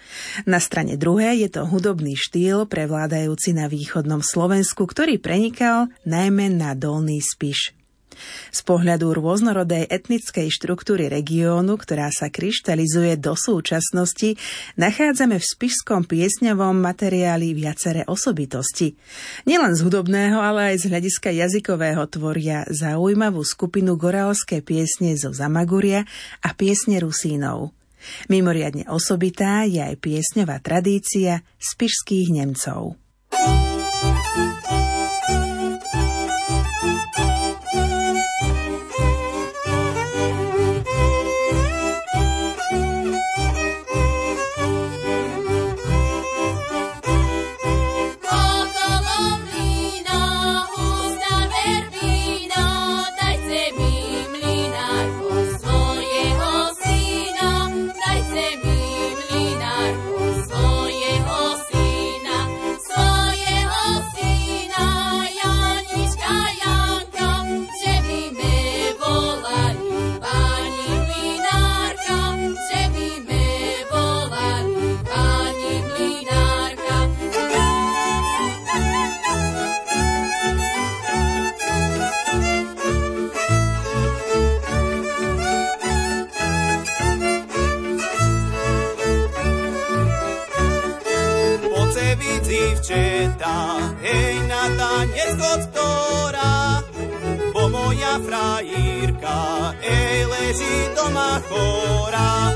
Na 0.47 0.59
strane 0.61 0.95
druhej 0.95 1.47
je 1.47 1.49
to 1.59 1.67
hudobný 1.67 2.15
štýl 2.15 2.69
prevládajúci 2.69 3.57
na 3.57 3.65
východnom 3.65 4.23
Slovensku, 4.23 4.87
ktorý 4.87 5.17
prenikal 5.17 5.91
najmä 6.07 6.53
na 6.53 6.77
Dolný 6.77 7.19
Spiš. 7.19 7.80
Z 8.51 8.61
pohľadu 8.67 9.15
rôznorodej 9.15 9.87
etnickej 9.87 10.51
štruktúry 10.51 11.07
regiónu, 11.07 11.79
ktorá 11.79 12.11
sa 12.11 12.27
kryštalizuje 12.27 13.15
do 13.17 13.33
súčasnosti, 13.33 14.35
nachádzame 14.75 15.39
v 15.39 15.45
spišskom 15.45 16.05
piesňovom 16.05 16.77
materiáli 16.79 17.55
viaceré 17.55 18.03
osobitosti. 18.07 18.93
Nielen 19.47 19.73
z 19.73 19.81
hudobného, 19.87 20.37
ale 20.39 20.75
aj 20.75 20.85
z 20.85 20.93
hľadiska 20.93 21.29
jazykového 21.31 22.03
tvoria 22.11 22.67
zaujímavú 22.67 23.41
skupinu 23.41 23.95
gorálske 23.95 24.59
piesne 24.61 25.15
zo 25.15 25.31
Zamaguria 25.31 26.03
a 26.43 26.51
piesne 26.53 26.99
Rusínov. 26.99 27.71
Mimoriadne 28.27 28.89
osobitá 28.89 29.63
je 29.69 29.81
aj 29.81 29.95
piesňová 30.01 30.57
tradícia 30.59 31.45
spišských 31.61 32.33
Nemcov. 32.33 32.97
Dievčetá, 93.41 93.97
hej 94.01 94.35
na 94.45 94.63
tanec 94.77 95.31
doktora, 95.37 96.85
bo 97.53 97.63
moja 97.69 98.21
frajírka, 98.21 99.73
ej 99.81 100.25
leží 100.29 100.75
doma 100.95 101.41
chora. 101.49 102.53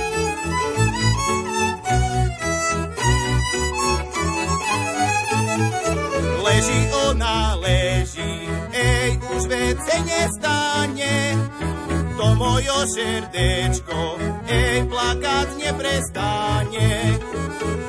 Leží 6.45 6.79
ona, 7.09 7.57
leží, 7.57 8.33
ej 8.71 9.17
už 9.33 9.41
vece 9.49 9.95
nestane. 10.05 11.15
Mojo 12.35 12.83
srdečko, 12.83 14.19
ej, 14.51 14.83
plakať 14.91 15.47
neprestane. 15.55 16.91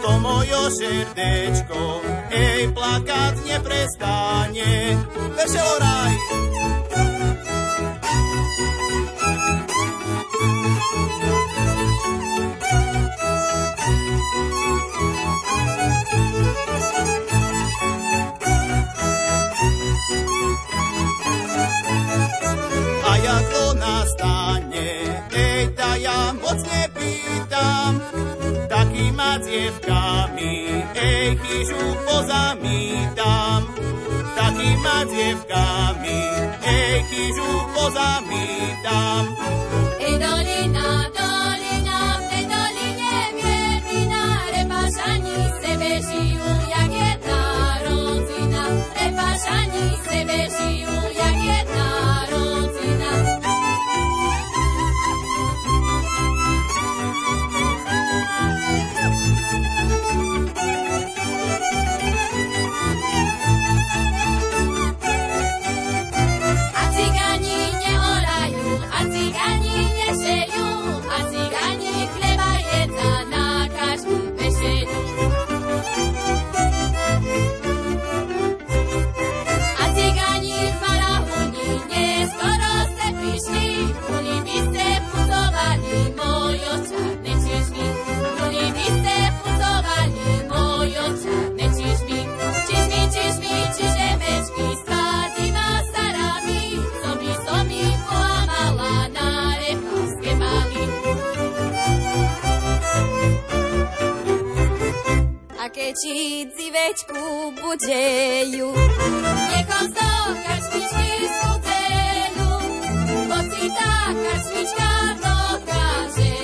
To 0.02 0.10
mojo 0.22 0.62
srdečko, 0.70 1.82
ej, 2.30 2.70
plakať 2.70 3.34
neprestane. 3.42 4.70
Veselo 5.34 5.74
raj! 5.82 6.14
Dievkami, 29.56 30.84
ej, 30.94 31.38
chyžu 31.40 31.84
pozamítam. 32.04 33.60
Takýma 34.36 34.96
dievkami, 35.08 36.20
ej, 36.60 36.94
chyžu 37.08 37.50
pozamítam. 37.72 39.22
Ej, 40.02 40.14
dolina, 40.20 40.88
dolina, 41.14 41.98
v 42.20 42.24
tej 42.30 42.44
doline 42.52 43.16
viermina, 43.38 44.22
repašani 44.52 45.38
sebe 45.62 45.90
žijú, 46.04 46.50
jak 46.68 46.90
jedna 46.90 47.42
rodina. 47.86 48.64
Repašani 48.92 49.86
sebe 50.04 50.38
žijú, 50.52 50.94
jak 51.16 51.38
jedna 51.38 52.05
A 105.96 105.98
keď 105.98 106.12
číci 106.12 106.66
večku 106.68 107.24
budejú, 107.56 108.68
nechom 109.48 109.86
so 109.96 110.12
kačničky 110.44 111.24
skútejú, 111.24 112.52
bo 113.24 113.38
si 113.40 113.64
tá 113.72 114.12
kačnička 114.12 114.92
dokáže, 115.24 116.36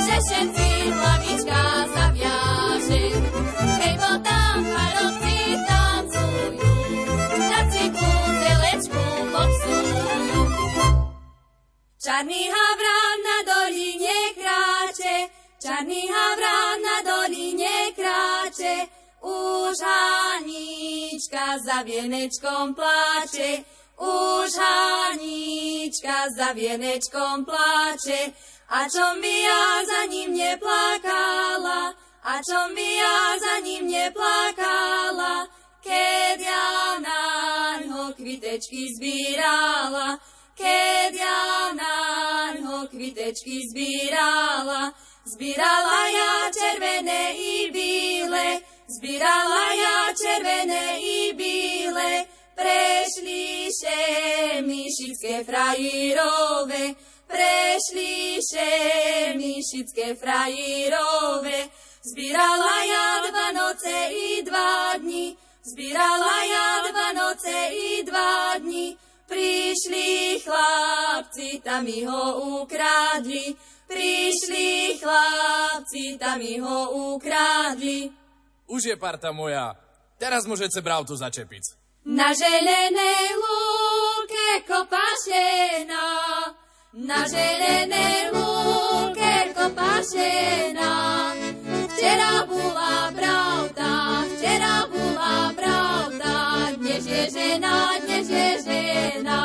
že 0.00 0.16
všetci 0.16 0.68
hlavička 0.96 1.62
zaviaže. 1.92 3.04
Hej, 3.84 3.94
bo 4.00 4.12
tam 4.24 4.64
parovci 4.64 5.36
tancujú, 5.68 6.72
na 7.36 7.60
ciku 7.68 8.10
zelečku 8.40 9.04
popsujú. 9.28 10.40
Čarný 12.00 12.42
havran 12.48 13.18
na 13.20 13.38
doline 13.44 14.20
kráče, 14.40 15.35
čarný 15.66 16.06
havran 16.06 16.78
na 16.78 16.96
doline 17.02 17.90
kráče, 17.98 18.86
už 19.20 19.76
Hanička 19.82 21.58
za 21.58 21.82
vienečkom 21.82 22.74
pláče, 22.74 23.66
už 23.98 24.50
Hanička 24.62 26.30
za 26.38 26.54
vienečkom 26.54 27.42
pláče. 27.44 28.30
A 28.70 28.86
čom 28.90 29.18
by 29.18 29.34
ja 29.42 29.82
za 29.86 30.02
ním 30.10 30.38
neplakala, 30.38 31.94
a 32.22 32.32
čom 32.46 32.74
by 32.74 32.88
ja 33.02 33.18
za 33.38 33.58
ním 33.62 33.90
neplakala, 33.90 35.46
keď 35.82 36.38
ja 36.46 36.98
na 36.98 37.22
ňo 37.82 38.14
kvitečky 38.14 38.90
zbírala, 38.94 40.18
keď 40.54 41.10
ja 41.14 41.74
na 41.74 41.98
ňo 42.54 42.86
kvitečky 42.90 43.66
zbírala. 43.70 44.94
Zbírala 45.26 46.06
ja 46.06 46.34
červené 46.54 47.34
i 47.34 47.70
bíle, 47.74 48.62
zbírala 48.86 49.74
ja 49.74 50.14
červené 50.14 51.02
i 51.02 51.34
bíle, 51.34 52.30
prešli 52.54 53.66
še 53.74 54.62
myšické 54.62 55.42
frajírove, 55.42 56.94
prešli 57.26 58.38
še 58.38 58.70
myšické 59.34 60.14
frajírove. 60.14 61.58
Zbírala 62.06 62.76
ja 62.86 63.08
dva 63.26 63.48
noce 63.50 63.98
i 64.14 64.46
dva 64.46 64.94
dni, 64.94 65.34
zbírala 65.66 66.36
ja 66.46 66.68
dva 66.86 67.08
noce 67.18 67.58
i 67.74 68.06
dva 68.06 68.62
dni, 68.62 68.94
Prišli 69.26 70.38
chlapci, 70.38 71.58
tam 71.58 71.82
mi 71.84 72.06
ho 72.06 72.62
ukradli. 72.62 73.58
Prišli 73.86 74.98
chlapci, 74.98 76.18
tam 76.18 76.42
mi 76.42 76.58
ho 76.58 76.78
ukradli. 77.14 78.10
Už 78.66 78.90
je 78.90 78.96
parta 78.98 79.30
moja. 79.30 79.78
Teraz 80.18 80.42
môžete 80.42 80.82
bravtu 80.82 81.14
začepiť. 81.14 81.78
Na 82.06 82.34
želenej 82.34 83.24
lúke 83.38 84.48
kopašená, 84.66 86.06
na 86.98 87.20
želenej 87.30 88.34
lúke 88.34 89.54
kopašená. 89.54 90.94
Včera 91.94 92.42
bola 92.46 93.14
pravda, 93.14 93.90
včera 94.34 94.86
bola 94.90 95.54
pravda, 95.54 96.34
dnes 96.78 97.06
je 97.06 97.24
žena, 97.30 97.94
dnes 98.02 98.26
je 98.30 98.48
žena. 98.66 99.42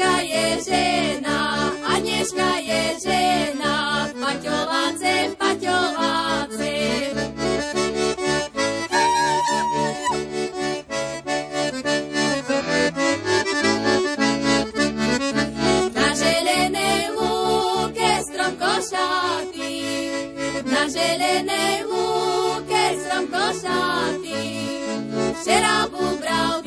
A 0.00 0.02
dneška 0.02 0.24
je 0.24 0.46
žena, 0.64 1.40
a 1.84 2.00
dneška 2.00 2.50
je 2.64 2.82
žena, 3.04 4.08
v 4.08 4.16
paťovace. 5.36 6.72
Na 15.92 16.08
želenej 16.16 17.12
lúke 17.12 18.10
strom 18.24 18.56
košatý, 18.56 19.76
na 20.64 20.88
želenej 20.88 21.84
lúke 21.84 22.84
strom 23.04 23.28
košatý. 23.28 24.48
Včera 25.44 25.84
bubral 25.92 26.64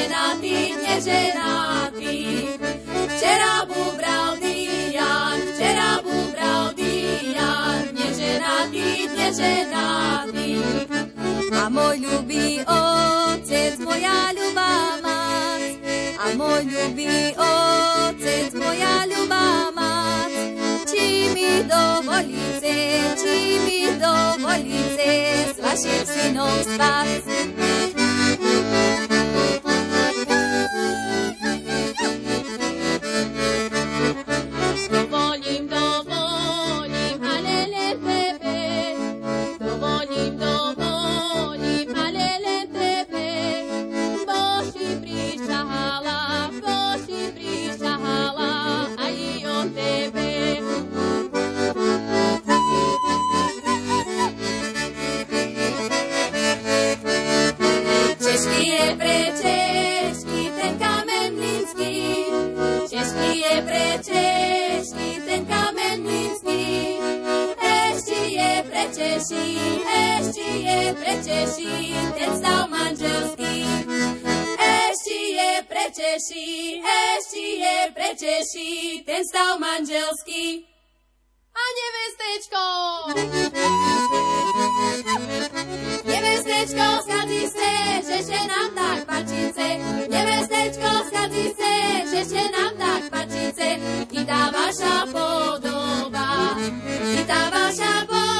neženatý, 0.00 0.56
neženatý. 0.80 2.16
Včera 3.12 3.68
bubral 3.68 4.40
Dian, 4.40 5.36
včera 5.52 6.00
bubral 6.00 6.72
Dian, 6.72 7.92
neženatý, 7.92 9.12
neženatý. 9.12 10.50
A 11.52 11.68
môj 11.68 12.00
ľubý 12.00 12.64
otec, 12.64 13.76
moja 13.84 14.32
ľubá 14.32 14.96
mať, 15.04 15.76
a 16.16 16.24
môj 16.32 16.62
ľubý 16.64 17.36
otec, 17.36 18.50
moja 18.56 19.04
ľubá 19.04 19.68
mať, 19.76 20.32
či 20.88 21.28
mi 21.36 21.60
dovolíte, 21.68 22.76
či 23.20 23.36
mi 23.68 23.80
dovolíte 24.00 25.12
s 25.52 25.56
vašim 25.60 26.02
synom 26.08 26.56
spať. 26.64 27.20
Češí 71.40 71.96
ten 72.20 72.36
stav 72.36 72.68
manželský. 72.68 73.64
Ešte 74.60 75.20
je 75.32 75.52
pre 75.64 75.86
Češí, 75.88 76.84
ešte 76.84 77.40
je 77.64 77.76
pre 77.96 78.10
ten 79.08 79.22
stav 79.24 79.56
manželský. 79.56 80.68
A 81.56 81.62
nevestečko! 81.80 82.64
Nevestečko, 86.04 86.86
schadzí 87.08 87.44
se, 87.48 87.72
že 88.04 88.18
še 88.20 88.40
nám 88.44 88.68
tak 88.76 89.00
pačice. 89.08 89.66
Nevestečko, 90.12 90.90
schadzí 91.08 91.46
se, 91.56 91.72
že 92.04 92.20
še 92.20 92.44
nám 92.52 92.72
tak 92.76 93.02
pačice. 93.08 93.80
I 94.12 94.20
tá 94.28 94.52
vaša 94.52 95.08
podoba, 95.08 96.28
i 97.16 97.20
tá 97.24 97.48
vaša 97.48 97.94
podoba, 98.04 98.39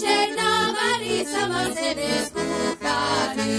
halušek 0.00 0.30
navarí, 0.36 1.24
sama 1.24 1.64
sebe 1.76 2.08
skúchari. 2.24 3.52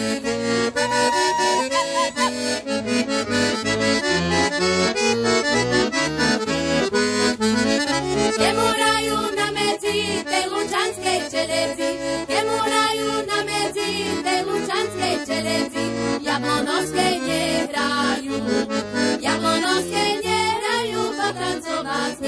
Kemurajú 8.41 9.19
na 9.37 9.47
medzi 9.53 10.25
tej 10.25 10.45
lučanskej 10.49 11.19
čelezi, 11.29 11.89
kemurajú 12.25 13.09
na 13.29 13.39
medzi 13.45 13.89
tej 14.25 14.39
lučanskej 14.49 15.15
čelezi, 15.25 15.85
jablonovskej 16.25 17.13
nehrajú, 17.21 18.37
jablonovskej 19.21 20.11
nehrajú, 20.25 21.01
pa 21.13 21.29
tancovať 21.37 22.21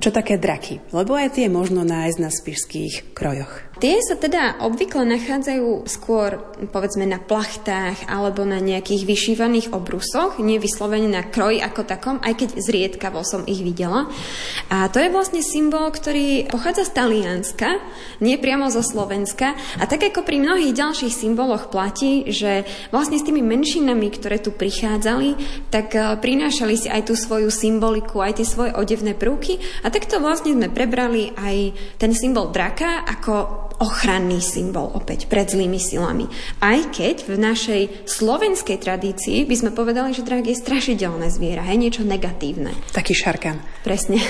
Čo 0.00 0.08
také 0.08 0.40
draky? 0.40 0.80
Lebo 0.96 1.12
aj 1.12 1.36
tie 1.36 1.52
možno 1.52 1.84
nájsť 1.84 2.18
na 2.24 2.32
spišských 2.32 3.12
krojoch. 3.12 3.69
Tie 3.80 3.96
sa 4.04 4.12
teda 4.12 4.60
obvykle 4.60 5.08
nachádzajú 5.08 5.88
skôr, 5.88 6.36
povedzme, 6.68 7.08
na 7.08 7.16
plachtách 7.16 8.12
alebo 8.12 8.44
na 8.44 8.60
nejakých 8.60 9.08
vyšívaných 9.08 9.72
obrusoch, 9.72 10.36
nie 10.36 10.60
vyslovene 10.60 11.08
na 11.08 11.24
kroj 11.24 11.64
ako 11.64 11.88
takom, 11.88 12.20
aj 12.20 12.44
keď 12.44 12.48
zriedkavo 12.60 13.24
som 13.24 13.48
ich 13.48 13.64
videla. 13.64 14.04
A 14.68 14.92
to 14.92 15.00
je 15.00 15.08
vlastne 15.08 15.40
symbol, 15.40 15.88
ktorý 15.88 16.52
pochádza 16.52 16.92
z 16.92 16.92
Talianska, 16.92 17.80
nie 18.20 18.36
priamo 18.36 18.68
zo 18.68 18.84
Slovenska. 18.84 19.56
A 19.80 19.88
tak 19.88 20.04
ako 20.12 20.28
pri 20.28 20.44
mnohých 20.44 20.76
ďalších 20.76 21.16
symboloch 21.16 21.72
platí, 21.72 22.28
že 22.28 22.68
vlastne 22.92 23.16
s 23.16 23.24
tými 23.24 23.40
menšinami, 23.40 24.12
ktoré 24.12 24.44
tu 24.44 24.52
prichádzali, 24.52 25.40
tak 25.72 25.96
eh, 25.96 26.20
prinášali 26.20 26.76
si 26.76 26.92
aj 26.92 27.08
tú 27.08 27.16
svoju 27.16 27.48
symboliku, 27.48 28.20
aj 28.20 28.44
tie 28.44 28.46
svoje 28.46 28.76
odevné 28.76 29.16
prvky. 29.16 29.56
A 29.80 29.88
takto 29.88 30.20
vlastne 30.20 30.52
sme 30.52 30.68
prebrali 30.68 31.32
aj 31.32 31.56
ten 31.96 32.12
symbol 32.12 32.52
draka 32.52 33.08
ako 33.08 33.69
ochranný 33.80 34.44
symbol 34.44 34.92
opäť 34.92 35.26
pred 35.26 35.48
zlými 35.48 35.80
silami. 35.80 36.28
Aj 36.60 36.78
keď 36.92 37.24
v 37.24 37.36
našej 37.40 37.82
slovenskej 38.04 38.76
tradícii 38.76 39.48
by 39.48 39.56
sme 39.56 39.70
povedali, 39.72 40.12
že 40.12 40.22
drak 40.22 40.44
je 40.44 40.54
strašidelné 40.54 41.32
zviera, 41.32 41.64
hej, 41.64 41.80
niečo 41.80 42.04
negatívne. 42.04 42.76
Taký 42.92 43.16
šarkan. 43.16 43.56
Presne. 43.80 44.20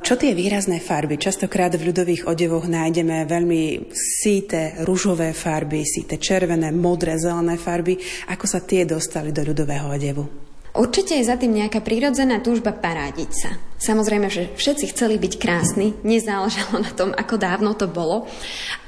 Čo 0.00 0.16
tie 0.16 0.32
výrazné 0.32 0.80
farby? 0.80 1.20
Častokrát 1.20 1.76
v 1.76 1.92
ľudových 1.92 2.24
odevoch 2.24 2.64
nájdeme 2.64 3.28
veľmi 3.28 3.92
síte 3.92 4.80
rúžové 4.88 5.36
farby, 5.36 5.84
síte 5.84 6.16
červené, 6.16 6.72
modré, 6.72 7.20
zelené 7.20 7.60
farby. 7.60 8.00
Ako 8.32 8.48
sa 8.48 8.64
tie 8.64 8.88
dostali 8.88 9.28
do 9.28 9.44
ľudového 9.44 9.92
odevu? 9.92 10.24
Určite 10.72 11.20
je 11.20 11.28
za 11.28 11.36
tým 11.36 11.52
nejaká 11.52 11.84
prírodzená 11.84 12.40
túžba 12.40 12.72
parádiť 12.72 13.30
sa. 13.32 13.69
Samozrejme, 13.80 14.28
že 14.28 14.52
všetci 14.60 14.92
chceli 14.92 15.16
byť 15.16 15.40
krásni, 15.40 15.96
nezáležalo 16.04 16.84
na 16.84 16.92
tom, 16.92 17.16
ako 17.16 17.40
dávno 17.40 17.72
to 17.72 17.88
bolo. 17.88 18.28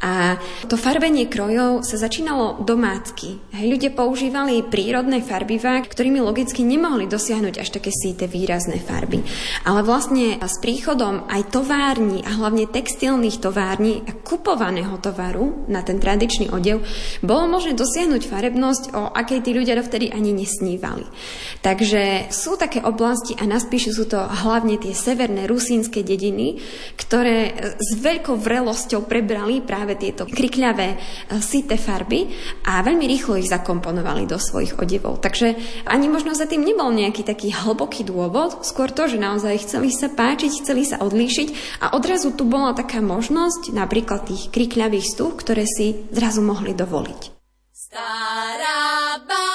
A 0.05 0.37
to 0.69 0.77
farbenie 0.77 1.33
krojov 1.33 1.81
sa 1.81 1.97
začínalo 1.97 2.61
domácky. 2.61 3.41
Hej, 3.57 3.73
ľudia 3.73 3.91
používali 3.97 4.61
prírodné 4.61 5.25
farbivá, 5.25 5.81
ktorými 5.81 6.21
logicky 6.21 6.61
nemohli 6.61 7.09
dosiahnuť 7.09 7.55
až 7.57 7.73
také 7.73 7.89
síte 7.89 8.29
výrazné 8.29 8.85
farby. 8.85 9.25
Ale 9.65 9.81
vlastne 9.81 10.37
s 10.37 10.61
príchodom 10.61 11.25
aj 11.25 11.49
tovární 11.49 12.21
a 12.29 12.37
hlavne 12.37 12.69
textilných 12.69 13.41
tovární 13.41 14.05
a 14.05 14.13
kupovaného 14.13 15.01
tovaru 15.01 15.73
na 15.73 15.81
ten 15.81 15.97
tradičný 15.97 16.53
odev 16.53 16.85
bolo 17.25 17.49
možné 17.49 17.73
dosiahnuť 17.73 18.29
farebnosť, 18.29 18.85
o 18.93 19.09
akej 19.09 19.41
tí 19.41 19.57
ľudia 19.57 19.73
dovtedy 19.81 20.13
ani 20.13 20.37
nesnívali. 20.37 21.09
Takže 21.65 22.29
sú 22.29 22.61
také 22.61 22.85
oblasti 22.85 23.33
a 23.41 23.49
naspíšu 23.49 23.97
sú 23.97 24.05
to 24.05 24.21
hlavne 24.21 24.82
tie 24.83 24.91
severné 24.91 25.47
rusínske 25.47 26.03
dediny, 26.03 26.59
ktoré 26.99 27.55
s 27.79 27.91
veľkou 28.03 28.35
vrelosťou 28.35 29.07
prebrali 29.07 29.63
práve 29.63 29.95
tieto 29.95 30.27
krikľavé 30.27 30.99
sité 31.39 31.79
farby 31.79 32.27
a 32.67 32.83
veľmi 32.83 33.07
rýchlo 33.07 33.39
ich 33.39 33.47
zakomponovali 33.47 34.27
do 34.27 34.43
svojich 34.43 34.75
odevov. 34.83 35.23
Takže 35.23 35.55
ani 35.87 36.11
možno 36.11 36.35
za 36.35 36.51
tým 36.51 36.67
nebol 36.67 36.91
nejaký 36.91 37.23
taký 37.23 37.55
hlboký 37.55 38.03
dôvod, 38.03 38.67
skôr 38.67 38.91
to, 38.91 39.07
že 39.07 39.23
naozaj 39.23 39.63
chceli 39.63 39.95
sa 39.95 40.11
páčiť, 40.11 40.51
chceli 40.59 40.83
sa 40.83 40.99
odlíšiť 40.99 41.79
a 41.79 41.95
odrazu 41.95 42.35
tu 42.35 42.43
bola 42.43 42.75
taká 42.75 42.99
možnosť 42.99 43.71
napríklad 43.71 44.27
tých 44.27 44.51
krikľavých 44.51 45.07
stúh, 45.07 45.33
ktoré 45.39 45.63
si 45.69 46.09
zrazu 46.11 46.43
mohli 46.43 46.75
dovoliť. 46.75 47.21
Stará 47.71 49.21
baba, 49.29 49.52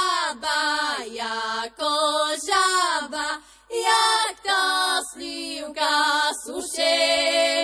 Say 6.78 7.57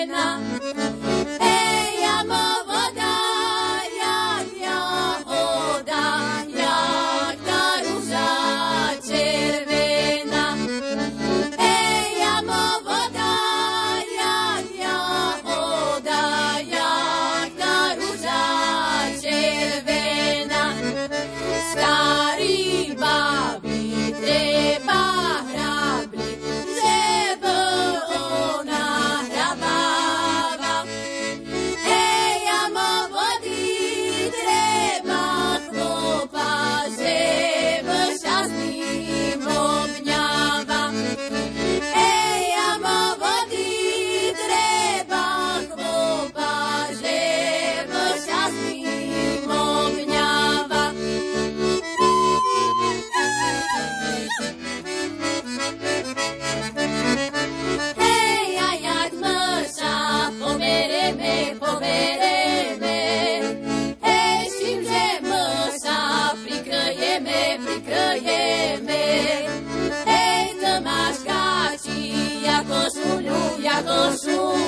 košulu. 73.85 74.63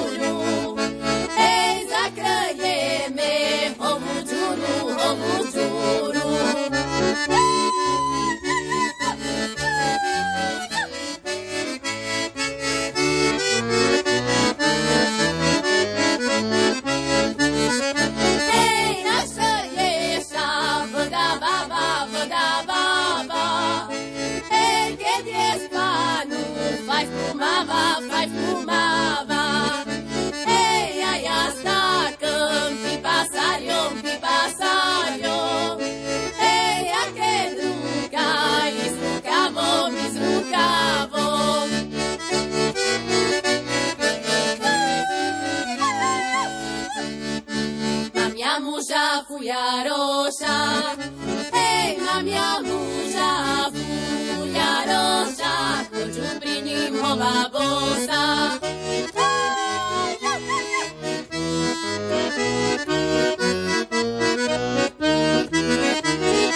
Fujaroša, 49.96 50.60
hej, 51.56 51.98
mám 52.04 52.28
ja 52.28 52.60
muža 52.60 53.32
fujaroša, 54.36 55.56
choďu 55.92 56.28
pri 56.40 56.56
ním 56.62 57.00
hova 57.00 57.48
bosa. 57.48 58.24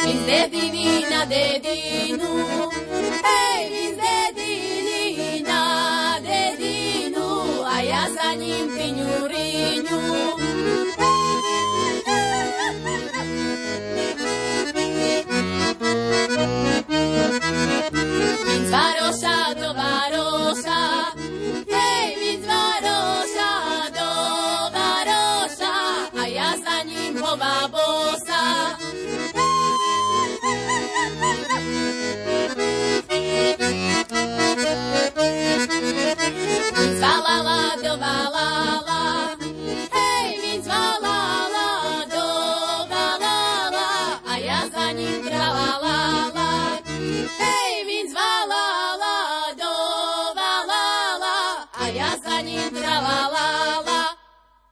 Vin 0.04 0.18
z 0.20 0.24
dediny 0.28 1.08
na 1.08 1.24
dedinu, 1.24 2.36
hej, 3.24 3.62
vin 3.72 3.92
z 3.96 4.00
dediny 4.36 5.48
na 5.48 5.64
dedinu, 6.20 7.64
a 7.64 7.80
ja 7.88 8.04
za 8.12 8.36
ním 8.36 8.68
piňu 8.76 9.32
riňu. 9.32 10.04
Silva 37.90 38.79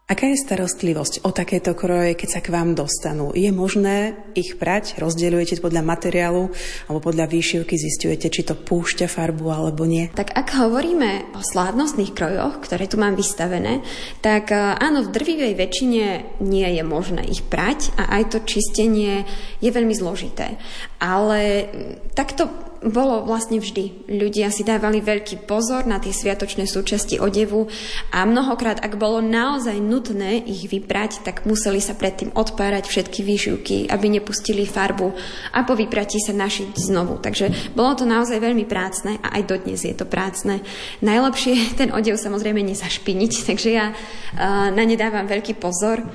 Aká 0.07 0.31
je 0.31 0.39
starostlivosť 0.39 1.27
o 1.27 1.35
takéto 1.35 1.75
kroje, 1.75 2.15
keď 2.15 2.29
sa 2.31 2.39
k 2.39 2.47
vám 2.47 2.79
dostanú? 2.79 3.35
Je 3.35 3.51
možné 3.51 4.15
ich 4.39 4.55
prať? 4.55 4.95
Rozdeľujete 5.03 5.59
podľa 5.59 5.83
materiálu 5.83 6.47
alebo 6.87 7.11
podľa 7.11 7.27
výšivky 7.27 7.75
zistujete, 7.75 8.31
či 8.31 8.47
to 8.47 8.55
púšťa 8.55 9.11
farbu 9.11 9.51
alebo 9.51 9.83
nie? 9.83 10.07
Tak 10.15 10.31
ak 10.31 10.63
hovoríme 10.63 11.35
o 11.35 11.43
slávnostných 11.43 12.15
krojoch, 12.15 12.63
ktoré 12.63 12.87
tu 12.87 12.95
mám 12.95 13.19
vystavené, 13.19 13.83
tak 14.23 14.55
e, 14.55 14.79
áno, 14.79 15.03
v 15.03 15.11
drvivej 15.11 15.53
väčšine 15.59 16.39
nie 16.39 16.69
je 16.71 16.83
možné 16.87 17.27
ich 17.27 17.43
prať 17.43 17.91
a 17.99 18.15
aj 18.15 18.31
to 18.31 18.47
čistenie 18.47 19.27
je 19.59 19.67
veľmi 19.75 19.91
zložité. 19.91 20.55
Ale 21.03 21.67
takto 22.15 22.66
bolo 22.85 23.25
vlastne 23.25 23.57
vždy. 23.57 24.09
Ľudia 24.11 24.53
si 24.53 24.61
dávali 24.61 25.01
veľký 25.01 25.49
pozor 25.49 25.85
na 25.89 25.97
tie 25.97 26.13
sviatočné 26.13 26.69
súčasti 26.69 27.17
odevu 27.17 27.69
a 28.13 28.23
mnohokrát, 28.23 28.81
ak 28.81 28.99
bolo 28.99 29.23
naozaj 29.23 29.77
nutné 29.81 30.45
ich 30.45 30.69
vyprať, 30.69 31.25
tak 31.25 31.45
museli 31.49 31.81
sa 31.81 31.97
predtým 31.97 32.33
odpárať 32.37 32.85
všetky 32.85 33.25
výšivky, 33.25 33.77
aby 33.89 34.05
nepustili 34.07 34.69
farbu 34.69 35.13
a 35.53 35.65
po 35.65 35.73
vypratí 35.73 36.21
sa 36.21 36.35
našiť 36.35 36.77
znovu. 36.77 37.17
Takže 37.17 37.73
bolo 37.73 37.97
to 37.97 38.05
naozaj 38.05 38.37
veľmi 38.37 38.69
prácne 38.69 39.17
a 39.25 39.41
aj 39.41 39.43
dodnes 39.49 39.81
je 39.81 39.95
to 39.97 40.05
prácne. 40.05 40.61
Najlepšie 41.01 41.79
ten 41.79 41.89
odev 41.89 42.21
samozrejme 42.21 42.61
nezašpiniť, 42.61 43.31
takže 43.49 43.69
ja 43.73 43.91
uh, 43.91 44.69
na 44.69 44.83
ne 44.83 44.95
dávam 44.95 45.25
veľký 45.25 45.57
pozor 45.57 46.05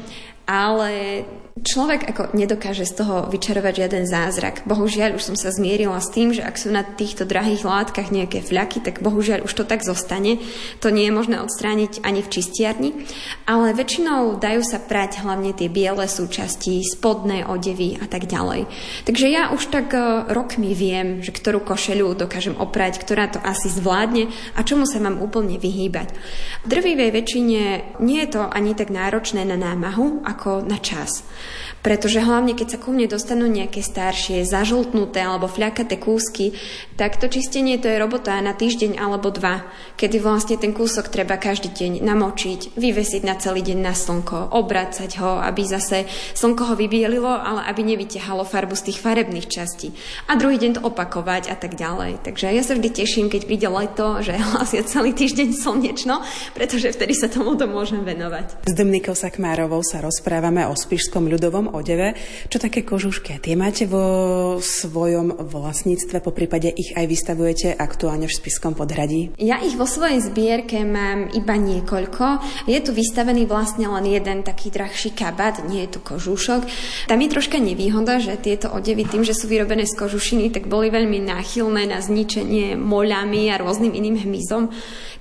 ale 0.47 1.23
človek 1.61 2.09
ako 2.09 2.33
nedokáže 2.33 2.89
z 2.89 3.05
toho 3.05 3.29
vyčarovať 3.29 3.75
žiaden 3.85 4.05
zázrak. 4.09 4.65
Bohužiaľ 4.65 5.21
už 5.21 5.33
som 5.33 5.37
sa 5.37 5.53
zmierila 5.53 6.01
s 6.01 6.09
tým, 6.09 6.33
že 6.33 6.41
ak 6.41 6.57
sú 6.57 6.73
na 6.73 6.81
týchto 6.81 7.29
drahých 7.29 7.69
látkach 7.69 8.09
nejaké 8.09 8.41
fľaky, 8.41 8.81
tak 8.81 9.05
bohužiaľ 9.05 9.45
už 9.45 9.53
to 9.53 9.65
tak 9.69 9.85
zostane. 9.85 10.41
To 10.81 10.89
nie 10.89 11.09
je 11.09 11.17
možné 11.17 11.45
odstrániť 11.45 12.01
ani 12.03 12.25
v 12.25 12.33
čistiarni, 12.33 12.91
ale 13.45 13.77
väčšinou 13.77 14.41
dajú 14.41 14.63
sa 14.65 14.81
prať 14.81 15.21
hlavne 15.21 15.53
tie 15.53 15.69
biele 15.69 16.09
súčasti, 16.09 16.81
spodné 16.89 17.45
odevy 17.45 18.01
a 18.01 18.09
tak 18.09 18.25
ďalej. 18.25 18.67
Takže 19.05 19.27
ja 19.29 19.53
už 19.53 19.69
tak 19.69 19.93
e, 19.93 20.01
rokmi 20.33 20.73
viem, 20.73 21.21
že 21.21 21.37
ktorú 21.37 21.61
košeľu 21.63 22.17
dokážem 22.17 22.57
oprať, 22.57 22.97
ktorá 22.97 23.29
to 23.29 23.39
asi 23.45 23.69
zvládne 23.69 24.33
a 24.57 24.61
čomu 24.65 24.89
sa 24.89 24.99
mám 25.05 25.21
úplne 25.21 25.61
vyhýbať. 25.61 26.17
V 26.65 26.67
drvivej 26.67 27.11
väčšine 27.13 27.61
nie 28.01 28.21
je 28.25 28.31
to 28.35 28.43
ani 28.49 28.73
tak 28.73 28.89
náročné 28.89 29.45
na 29.45 29.61
námahu, 29.61 30.25
ako 30.25 30.65
na 30.65 30.81
čas. 30.81 31.23
Pretože 31.83 32.23
hlavne, 32.23 32.55
keď 32.55 32.79
sa 32.79 32.79
ku 32.79 32.95
mne 32.95 33.11
dostanú 33.11 33.51
nejaké 33.51 33.83
staršie, 33.83 34.47
zažltnuté 34.47 35.19
alebo 35.19 35.51
fľakaté 35.51 35.99
kúsky, 35.99 36.55
tak 36.95 37.19
to 37.19 37.27
čistenie 37.27 37.75
to 37.83 37.91
je 37.91 37.99
robota 37.99 38.39
na 38.39 38.55
týždeň 38.55 39.03
alebo 39.03 39.35
dva, 39.35 39.67
kedy 39.99 40.23
vlastne 40.23 40.55
ten 40.55 40.71
kúsok 40.71 41.11
treba 41.11 41.35
každý 41.35 41.75
deň 41.75 42.07
namočiť, 42.07 42.79
vyvesiť 42.79 43.27
na 43.27 43.35
celý 43.35 43.67
deň 43.67 43.79
na 43.83 43.99
slnko, 43.99 44.55
obracať 44.55 45.11
ho, 45.19 45.43
aby 45.43 45.63
zase 45.67 46.07
slnko 46.39 46.71
ho 46.71 46.75
vybielilo, 46.79 47.35
ale 47.35 47.67
aby 47.67 47.83
nevytiahalo 47.83 48.47
farbu 48.47 48.79
z 48.79 48.95
tých 48.95 49.03
farebných 49.03 49.51
častí. 49.51 49.91
A 50.31 50.39
druhý 50.39 50.63
deň 50.63 50.79
to 50.79 50.87
opakovať 50.87 51.51
a 51.51 51.59
tak 51.59 51.75
ďalej. 51.75 52.23
Takže 52.23 52.55
ja 52.55 52.63
sa 52.63 52.79
vždy 52.79 52.95
teším, 52.95 53.27
keď 53.27 53.43
príde 53.51 53.67
leto, 53.67 54.23
že 54.23 54.39
hlasia 54.55 54.87
celý 54.87 55.11
týždeň 55.19 55.51
slnečno, 55.59 56.23
pretože 56.55 56.95
vtedy 56.95 57.19
sa 57.19 57.27
tomu 57.27 57.59
to 57.59 57.67
môžem 57.67 58.07
venovať. 58.07 58.71
S 58.71 58.75
Dominikou 58.79 59.19
Sakmárovou 59.19 59.83
sa 59.83 59.99
rozprávame 59.99 60.63
o 60.71 60.79
spišskom 60.79 61.27
ľudovom 61.27 61.72
odeve. 61.73 62.15
Čo 62.53 62.61
také 62.61 62.85
kožušky? 62.85 63.41
Tie 63.41 63.57
máte 63.57 63.89
vo 63.89 64.61
svojom 64.61 65.49
vlastníctve, 65.49 66.21
po 66.21 66.31
prípade 66.31 66.69
ich 66.71 66.93
aj 66.93 67.09
vystavujete 67.09 67.69
aktuálne 67.75 68.29
v 68.29 68.37
Spiskom 68.37 68.77
podhradí? 68.77 69.33
Ja 69.41 69.59
ich 69.65 69.75
vo 69.75 69.89
svojej 69.89 70.21
zbierke 70.21 70.85
mám 70.85 71.33
iba 71.33 71.57
niekoľko. 71.57 72.45
Je 72.69 72.79
tu 72.85 72.93
vystavený 72.93 73.49
vlastne 73.49 73.89
len 73.89 74.05
jeden 74.07 74.45
taký 74.45 74.69
drahší 74.69 75.17
kabát, 75.17 75.65
nie 75.65 75.89
je 75.89 75.97
tu 75.97 76.01
kožúšok. 76.05 76.61
Tam 77.09 77.19
je 77.19 77.29
troška 77.33 77.57
nevýhoda, 77.57 78.21
že 78.21 78.37
tieto 78.37 78.69
odevy 78.71 79.09
tým, 79.09 79.25
že 79.25 79.33
sú 79.33 79.49
vyrobené 79.49 79.89
z 79.89 79.97
kožušiny, 79.97 80.53
tak 80.53 80.69
boli 80.69 80.93
veľmi 80.93 81.25
náchylné 81.25 81.89
na 81.89 81.99
zničenie 82.05 82.77
moľami 82.77 83.49
a 83.49 83.57
rôznym 83.57 83.97
iným 83.97 84.21
hmyzom. 84.29 84.69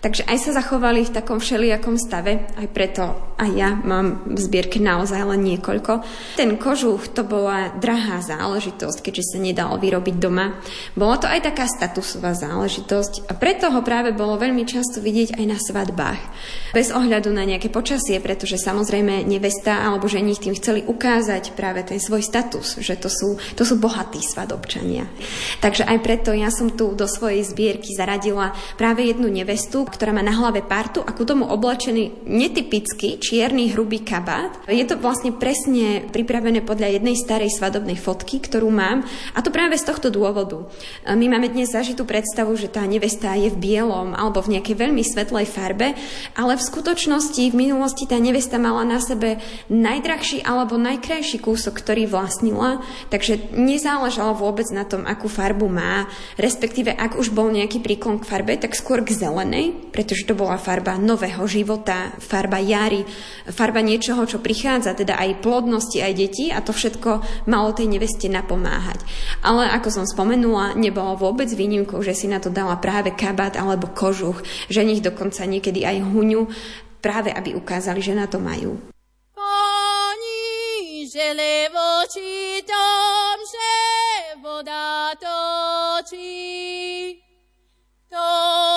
Takže 0.01 0.25
aj 0.25 0.37
sa 0.41 0.51
zachovali 0.57 1.05
v 1.05 1.13
takom 1.13 1.37
všelijakom 1.37 1.93
stave, 1.93 2.49
aj 2.57 2.67
preto 2.73 3.31
aj 3.37 3.49
ja 3.53 3.77
mám 3.77 4.25
v 4.25 4.39
zbierke 4.41 4.81
naozaj 4.81 5.21
len 5.21 5.45
niekoľko. 5.45 6.01
Ten 6.41 6.57
kožuch 6.57 7.13
to 7.13 7.21
bola 7.21 7.69
drahá 7.77 8.17
záležitosť, 8.17 9.05
keďže 9.05 9.29
sa 9.29 9.37
nedalo 9.37 9.77
vyrobiť 9.77 10.15
doma. 10.17 10.57
Bola 10.97 11.21
to 11.21 11.29
aj 11.29 11.45
taká 11.45 11.69
statusová 11.69 12.33
záležitosť 12.33 13.29
a 13.29 13.37
preto 13.37 13.69
ho 13.69 13.85
práve 13.85 14.09
bolo 14.09 14.41
veľmi 14.41 14.65
často 14.65 15.05
vidieť 15.05 15.37
aj 15.37 15.45
na 15.45 15.61
svadbách. 15.61 16.17
Bez 16.73 16.89
ohľadu 16.89 17.29
na 17.29 17.45
nejaké 17.45 17.69
počasie, 17.69 18.17
pretože 18.17 18.57
samozrejme 18.57 19.21
nevesta 19.21 19.85
alebo 19.85 20.09
ženich 20.09 20.41
tým 20.41 20.57
chceli 20.57 20.81
ukázať 20.81 21.53
práve 21.53 21.85
ten 21.85 22.01
svoj 22.01 22.25
status, 22.25 22.81
že 22.81 22.97
to 22.97 23.13
sú, 23.13 23.37
to 23.53 23.61
sú 23.61 23.77
bohatí 23.77 24.25
svadobčania. 24.25 25.05
Takže 25.61 25.85
aj 25.85 25.97
preto 26.01 26.33
ja 26.33 26.49
som 26.49 26.73
tu 26.73 26.97
do 26.97 27.05
svojej 27.05 27.45
zbierky 27.45 27.93
zaradila 27.93 28.57
práve 28.81 29.05
jednu 29.05 29.29
nevestu, 29.29 29.85
ktorá 29.85 30.09
má 30.09 30.25
na 30.25 30.33
hlave 30.33 30.65
partu 30.65 31.05
a 31.05 31.13
ku 31.13 31.21
tomu 31.21 31.45
oblečený 31.45 32.25
netypický 32.25 33.21
čierny 33.21 33.77
hrubý 33.77 34.01
kabát. 34.01 34.57
Je 34.65 34.81
to 34.89 34.97
vlastne 34.97 35.37
presne 35.37 35.61
vlastne 35.81 36.11
pripravené 36.31 36.63
podľa 36.63 36.95
jednej 36.95 37.19
starej 37.19 37.51
svadobnej 37.59 37.99
fotky, 37.99 38.39
ktorú 38.39 38.71
mám. 38.71 39.03
A 39.35 39.43
to 39.43 39.51
práve 39.51 39.75
z 39.75 39.83
tohto 39.83 40.07
dôvodu. 40.07 40.63
My 41.03 41.27
máme 41.27 41.51
dnes 41.51 41.75
zažitú 41.75 42.07
predstavu, 42.07 42.55
že 42.55 42.71
tá 42.71 42.87
nevesta 42.87 43.35
je 43.35 43.51
v 43.51 43.59
bielom 43.59 44.15
alebo 44.15 44.39
v 44.39 44.55
nejakej 44.55 44.79
veľmi 44.79 45.03
svetlej 45.03 45.43
farbe, 45.51 45.91
ale 46.39 46.55
v 46.55 46.63
skutočnosti 46.63 47.51
v 47.51 47.59
minulosti 47.59 48.07
tá 48.07 48.15
nevesta 48.15 48.55
mala 48.55 48.87
na 48.87 49.03
sebe 49.03 49.43
najdrahší 49.67 50.47
alebo 50.47 50.79
najkrajší 50.79 51.43
kúsok, 51.43 51.83
ktorý 51.83 52.07
vlastnila, 52.07 52.79
takže 53.11 53.51
nezáležalo 53.51 54.39
vôbec 54.39 54.71
na 54.71 54.87
tom, 54.87 55.03
akú 55.03 55.27
farbu 55.27 55.67
má, 55.67 56.07
respektíve 56.39 56.95
ak 56.95 57.19
už 57.19 57.35
bol 57.35 57.51
nejaký 57.51 57.83
príklon 57.83 58.23
k 58.23 58.29
farbe, 58.31 58.55
tak 58.55 58.71
skôr 58.71 59.03
k 59.03 59.11
zelenej, 59.11 59.91
pretože 59.91 60.23
to 60.23 60.31
bola 60.31 60.55
farba 60.55 60.95
nového 60.95 61.43
života, 61.43 62.15
farba 62.23 62.63
jary, 62.63 63.03
farba 63.51 63.83
niečoho, 63.83 64.23
čo 64.23 64.39
prichádza, 64.39 64.95
teda 64.95 65.19
aj 65.19 65.43
plodnosti, 65.43 65.99
aj 65.99 66.20
deti 66.21 66.53
a 66.53 66.61
to 66.61 66.69
všetko 66.69 67.25
malo 67.49 67.73
tej 67.73 67.89
neveste 67.89 68.29
napomáhať. 68.29 69.01
Ale 69.41 69.65
ako 69.73 69.89
som 69.89 70.05
spomenula, 70.05 70.77
nebolo 70.77 71.17
vôbec 71.17 71.49
výnimkou, 71.49 71.97
že 72.05 72.13
si 72.13 72.29
na 72.29 72.37
to 72.37 72.53
dala 72.53 72.77
práve 72.77 73.09
kabát 73.17 73.57
alebo 73.57 73.89
kožuch, 73.89 74.45
že 74.69 74.85
nich 74.85 75.01
dokonca 75.01 75.41
niekedy 75.49 75.81
aj 75.81 76.05
huňu, 76.05 76.45
práve 77.01 77.33
aby 77.33 77.57
ukázali, 77.57 77.99
že 77.99 78.13
na 78.13 78.29
to 78.29 78.37
majú. 78.37 78.77
Pani, 79.33 81.09
že 81.09 81.33
levo 81.33 82.05
čítam, 82.05 83.37
že 83.41 83.73
voda 84.45 85.17
točí, 85.17 87.17
to 88.11 88.70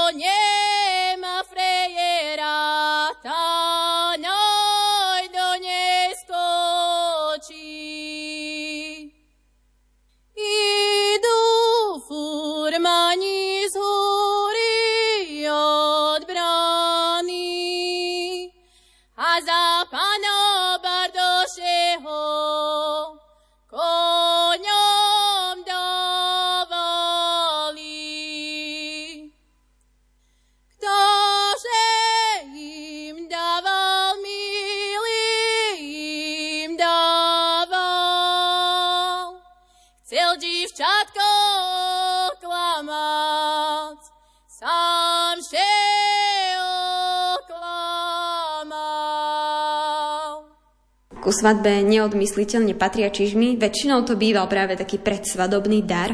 Ku 51.25 51.33
svadbe 51.33 51.81
neodmysliteľne 51.81 52.77
patria 52.77 53.09
čižmy, 53.09 53.57
väčšinou 53.57 54.05
to 54.05 54.12
býval 54.12 54.45
práve 54.45 54.77
taký 54.77 55.01
predsvadobný 55.01 55.81
dar, 55.81 56.12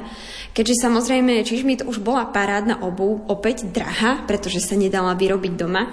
keďže 0.55 0.87
samozrejme 0.87 1.43
čižmy 1.43 1.83
to 1.83 1.91
už 1.91 1.99
bola 1.99 2.31
parádna 2.31 2.79
obu, 2.87 3.19
opäť 3.27 3.67
drahá, 3.67 4.23
pretože 4.31 4.63
sa 4.63 4.79
nedala 4.79 5.19
vyrobiť 5.19 5.53
doma. 5.59 5.91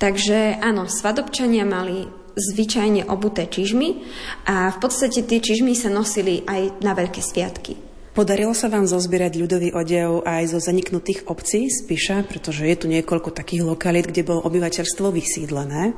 Takže 0.00 0.56
áno, 0.56 0.88
svadobčania 0.88 1.68
mali 1.68 2.08
zvyčajne 2.32 3.12
obuté 3.12 3.44
čižmy 3.44 4.00
a 4.48 4.72
v 4.72 4.78
podstate 4.80 5.20
tie 5.20 5.36
čižmy 5.36 5.76
sa 5.76 5.92
nosili 5.92 6.40
aj 6.48 6.80
na 6.80 6.96
veľké 6.96 7.20
sviatky. 7.20 7.85
Podarilo 8.16 8.56
sa 8.56 8.72
vám 8.72 8.88
zozbierať 8.88 9.36
ľudový 9.36 9.76
odev 9.76 10.24
aj 10.24 10.48
zo 10.48 10.56
zaniknutých 10.56 11.28
obcí 11.28 11.68
Spiša, 11.68 12.24
pretože 12.24 12.64
je 12.64 12.72
tu 12.72 12.88
niekoľko 12.88 13.28
takých 13.28 13.68
lokalít, 13.68 14.08
kde 14.08 14.24
bolo 14.24 14.40
obyvateľstvo 14.40 15.12
vysídlené. 15.12 15.92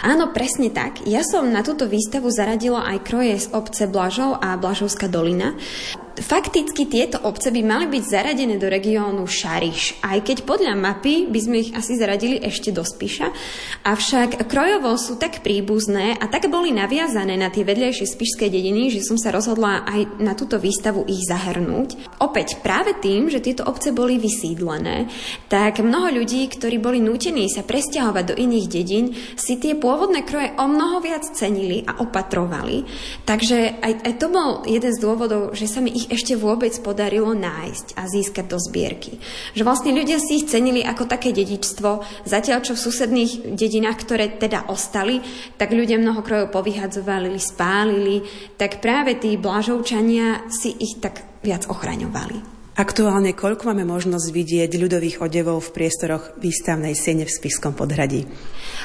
Áno, 0.00 0.32
presne 0.32 0.72
tak. 0.72 1.04
Ja 1.04 1.20
som 1.20 1.52
na 1.52 1.60
túto 1.60 1.84
výstavu 1.84 2.32
zaradila 2.32 2.88
aj 2.88 3.04
kroje 3.04 3.36
z 3.36 3.46
obce 3.52 3.84
Blažov 3.84 4.40
a 4.40 4.56
Blažovská 4.56 5.12
dolina. 5.12 5.60
Fakticky 6.18 6.90
tieto 6.90 7.22
obce 7.22 7.54
by 7.54 7.62
mali 7.62 7.86
byť 7.86 8.02
zaradené 8.02 8.58
do 8.58 8.66
regiónu 8.66 9.22
Šariš, 9.22 10.02
aj 10.02 10.26
keď 10.26 10.36
podľa 10.42 10.74
mapy 10.74 11.30
by 11.30 11.38
sme 11.38 11.56
ich 11.62 11.70
asi 11.70 11.94
zaradili 11.94 12.42
ešte 12.42 12.74
do 12.74 12.82
Spiša. 12.82 13.30
Avšak 13.86 14.50
krojovo 14.50 14.98
sú 14.98 15.14
tak 15.14 15.46
príbuzné 15.46 16.18
a 16.18 16.26
tak 16.26 16.50
boli 16.50 16.74
naviazané 16.74 17.38
na 17.38 17.54
tie 17.54 17.62
vedľajšie 17.62 18.06
spišské 18.10 18.50
dediny, 18.50 18.90
že 18.90 19.06
som 19.06 19.14
sa 19.14 19.30
rozhodla 19.30 19.86
aj 19.86 20.18
na 20.18 20.34
túto 20.34 20.58
výstavu 20.58 21.06
ich 21.06 21.22
zahrnúť. 21.22 22.18
Opäť 22.18 22.58
práve 22.66 22.98
tým, 22.98 23.30
že 23.30 23.38
tieto 23.38 23.62
obce 23.62 23.94
boli 23.94 24.18
vysídlené, 24.18 25.06
tak 25.46 25.78
mnoho 25.78 26.18
ľudí, 26.18 26.50
ktorí 26.50 26.82
boli 26.82 26.98
nútení 26.98 27.46
sa 27.46 27.62
presťahovať 27.62 28.24
do 28.26 28.34
iných 28.34 28.66
dedín, 28.66 29.14
si 29.38 29.54
tie 29.54 29.78
pôvodné 29.78 30.26
kroje 30.26 30.50
o 30.58 30.66
mnoho 30.66 30.98
viac 30.98 31.22
cenili 31.30 31.86
a 31.86 32.02
opatrovali. 32.02 32.82
Takže 33.22 33.78
aj, 33.78 33.92
aj 34.02 34.14
to 34.18 34.26
bol 34.26 34.66
jeden 34.66 34.90
z 34.90 34.98
dôvodov, 34.98 35.54
že 35.54 35.70
sa 35.70 35.78
mi 35.78 35.94
ich 35.94 36.07
ešte 36.10 36.34
vôbec 36.34 36.74
podarilo 36.82 37.32
nájsť 37.32 37.96
a 37.96 38.04
získať 38.10 38.46
do 38.50 38.58
zbierky. 38.58 39.16
Že 39.54 39.62
vlastne 39.62 39.94
ľudia 39.94 40.18
si 40.18 40.42
ich 40.42 40.48
cenili 40.50 40.82
ako 40.82 41.06
také 41.06 41.30
dedičstvo, 41.32 42.24
zatiaľ 42.26 42.66
čo 42.66 42.74
v 42.74 42.84
susedných 42.84 43.32
dedinách, 43.54 43.98
ktoré 44.02 44.36
teda 44.36 44.68
ostali, 44.68 45.22
tak 45.54 45.72
ľudia 45.72 45.96
mnoho 46.02 46.20
krojov 46.20 46.50
povyhadzovali, 46.50 47.38
spálili, 47.38 48.26
tak 48.58 48.82
práve 48.82 49.16
tí 49.16 49.38
blažovčania 49.38 50.50
si 50.50 50.74
ich 50.74 50.98
tak 50.98 51.22
viac 51.40 51.70
ochraňovali. 51.70 52.57
Aktuálne 52.78 53.34
koľko 53.34 53.74
máme 53.74 53.82
možnosť 53.82 54.30
vidieť 54.30 54.70
ľudových 54.78 55.18
odevov 55.18 55.66
v 55.66 55.82
priestoroch 55.82 56.38
výstavnej 56.38 56.94
siene 56.94 57.26
v 57.26 57.34
Spišskom 57.34 57.74
podhradí? 57.74 58.22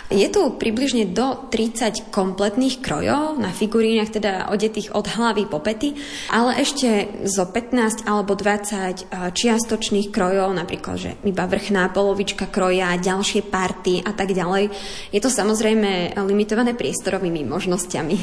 Je 0.09 0.25
tu 0.33 0.57
približne 0.57 1.13
do 1.13 1.45
30 1.53 2.09
kompletných 2.09 2.81
krojov 2.81 3.37
na 3.37 3.53
figurínach, 3.53 4.09
teda 4.09 4.49
odetých 4.49 4.97
od 4.97 5.05
hlavy 5.05 5.45
po 5.45 5.61
pety, 5.61 5.93
ale 6.33 6.57
ešte 6.57 7.21
zo 7.29 7.45
15 7.45 8.09
alebo 8.09 8.33
20 8.33 9.13
čiastočných 9.29 10.09
krojov, 10.09 10.57
napríklad, 10.57 10.97
že 10.97 11.11
iba 11.21 11.45
vrchná 11.45 11.93
polovička 11.93 12.49
kroja, 12.49 12.97
ďalšie 12.97 13.45
party 13.45 14.01
a 14.01 14.17
tak 14.17 14.33
ďalej. 14.33 14.73
Je 15.13 15.21
to 15.21 15.29
samozrejme 15.29 16.17
limitované 16.17 16.73
priestorovými 16.73 17.45
možnosťami. 17.45 18.17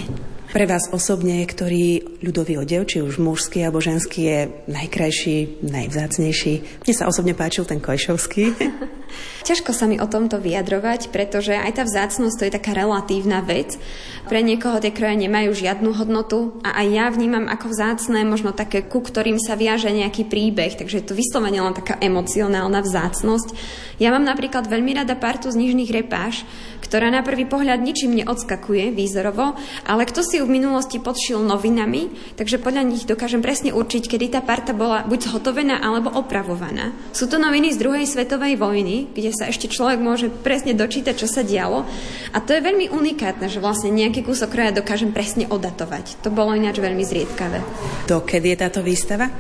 Pre 0.51 0.67
vás 0.67 0.91
osobne, 0.91 1.47
ktorý 1.47 2.19
ľudový 2.27 2.59
odev, 2.59 2.83
či 2.83 2.99
už 2.99 3.23
mužský 3.23 3.63
alebo 3.63 3.79
ženský, 3.79 4.21
je 4.27 4.39
najkrajší, 4.67 5.63
najvzácnejší? 5.63 6.83
Mne 6.83 6.95
sa 6.95 7.07
osobne 7.07 7.39
páčil 7.39 7.71
ten 7.71 7.79
kojšovský. 7.79 8.45
Ťažko 9.45 9.73
sa 9.73 9.89
mi 9.89 9.97
o 9.99 10.07
tomto 10.07 10.39
vyjadrovať, 10.39 11.09
pretože 11.11 11.57
aj 11.57 11.81
tá 11.81 11.83
vzácnosť 11.87 12.37
to 12.37 12.47
je 12.47 12.57
taká 12.57 12.73
relatívna 12.77 13.41
vec. 13.41 13.81
Pre 14.29 14.41
niekoho 14.45 14.79
tie 14.79 14.93
kroje 14.93 15.17
nemajú 15.17 15.51
žiadnu 15.57 15.97
hodnotu 15.97 16.61
a 16.63 16.85
aj 16.85 16.87
ja 16.93 17.07
vnímam 17.09 17.49
ako 17.49 17.73
vzácne 17.73 18.23
možno 18.23 18.53
také, 18.53 18.85
ku 18.85 19.01
ktorým 19.01 19.41
sa 19.41 19.57
viaže 19.57 19.89
nejaký 19.89 20.29
príbeh, 20.29 20.77
takže 20.77 21.03
je 21.03 21.07
to 21.09 21.19
vyslovene 21.19 21.59
len 21.59 21.75
taká 21.75 21.97
emocionálna 21.99 22.85
vzácnosť. 22.85 23.49
Ja 23.97 24.13
mám 24.13 24.25
napríklad 24.25 24.69
veľmi 24.69 24.97
rada 24.97 25.17
partu 25.17 25.53
z 25.53 25.61
nižných 25.61 25.93
repáš, 25.93 26.45
ktorá 26.91 27.07
na 27.07 27.23
prvý 27.23 27.47
pohľad 27.47 27.79
ničím 27.79 28.19
neodskakuje 28.19 28.91
výzorovo, 28.91 29.55
ale 29.87 30.03
kto 30.11 30.27
si 30.27 30.43
ju 30.43 30.45
v 30.49 30.59
minulosti 30.59 30.99
podšil 30.99 31.39
novinami, 31.39 32.35
takže 32.35 32.59
podľa 32.59 32.83
nich 32.83 33.07
dokážem 33.07 33.39
presne 33.39 33.71
určiť, 33.71 34.11
kedy 34.11 34.35
tá 34.35 34.41
parta 34.43 34.75
bola 34.75 35.07
buď 35.07 35.31
zhotovená 35.31 35.79
alebo 35.79 36.11
opravovaná. 36.11 36.91
Sú 37.15 37.31
to 37.31 37.39
noviny 37.39 37.71
z 37.71 37.79
druhej 37.79 38.07
svetovej 38.11 38.59
vojny, 38.59 39.00
kde 39.09 39.31
sa 39.33 39.49
ešte 39.49 39.71
človek 39.71 40.03
môže 40.03 40.29
presne 40.29 40.77
dočítať, 40.77 41.15
čo 41.17 41.31
sa 41.31 41.41
dialo. 41.41 41.89
A 42.35 42.39
to 42.43 42.53
je 42.53 42.61
veľmi 42.61 42.93
unikátne, 42.93 43.49
že 43.49 43.63
vlastne 43.63 43.95
nejaký 43.95 44.27
kúsok 44.27 44.53
kroja 44.53 44.77
dokážem 44.77 45.15
presne 45.15 45.49
odatovať. 45.49 46.21
To 46.27 46.29
bolo 46.29 46.53
ináč 46.53 46.83
veľmi 46.83 47.05
zriedkavé. 47.07 47.63
Do 48.11 48.21
kedy 48.21 48.53
je 48.53 48.59
táto 48.59 48.81
výstava? 48.85 49.31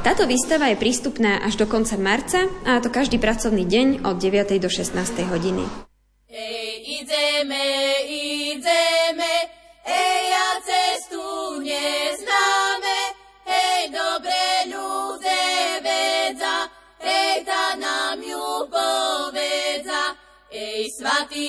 Táto 0.00 0.24
výstava 0.24 0.70
je 0.70 0.80
prístupná 0.80 1.42
až 1.42 1.60
do 1.60 1.66
konca 1.66 1.98
marca 2.00 2.46
a 2.64 2.78
to 2.80 2.88
každý 2.88 3.20
pracovný 3.20 3.66
deň 3.66 4.06
od 4.06 4.16
9. 4.16 4.56
do 4.62 4.70
16. 4.70 4.96
hodiny. 5.28 5.64
Ej, 6.30 7.02
ideme, 7.02 7.66
ideme, 8.06 9.29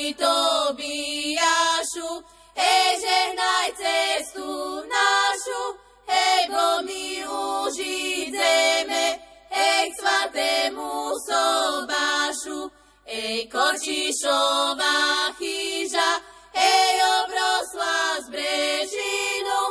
svatý 0.02 0.18
Tobiašu, 0.18 2.10
hej, 2.58 2.89
žehnaj 3.02 3.70
cestu 3.78 4.82
našu, 4.89 5.62
hej, 6.10 6.49
bo 6.49 6.82
my 6.82 7.06
už 7.30 7.78
ideme, 7.78 9.22
hej, 9.49 9.84
k 9.93 9.93
svatému 10.02 11.14
sobášu, 11.22 12.72
Ej, 13.12 13.52
Korčišová 13.52 15.36
chyža, 15.36 16.12
ej, 16.56 16.95
obrosla 17.04 18.24
z 18.24 18.26
brežinu, 18.32 19.62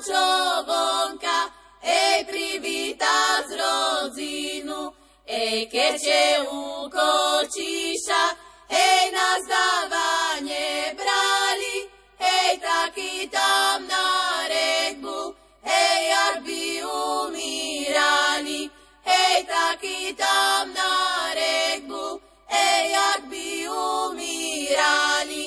čo 0.00 0.26
vonka, 0.68 1.48
ej 1.80 2.28
privíta 2.28 3.42
z 3.48 3.56
rodzinu, 3.56 4.99
ej 5.30 5.70
keče 5.70 6.42
ukočíša, 6.42 8.22
ej 8.66 9.14
nás 9.14 9.42
dávanie 9.46 10.90
brali, 10.98 11.86
ej 12.18 12.58
taký 12.58 13.30
tam 13.30 13.86
na 13.86 14.10
regbu, 14.50 15.30
ej 15.62 15.98
jak 16.10 16.36
by 16.42 16.82
umírali, 16.82 18.66
ej 19.06 19.36
taký 19.46 20.18
tam 20.18 20.74
na 20.74 20.94
regbu, 21.38 22.18
ej 22.50 22.82
jak 22.90 23.22
by 23.30 23.48
umírali. 23.70 25.46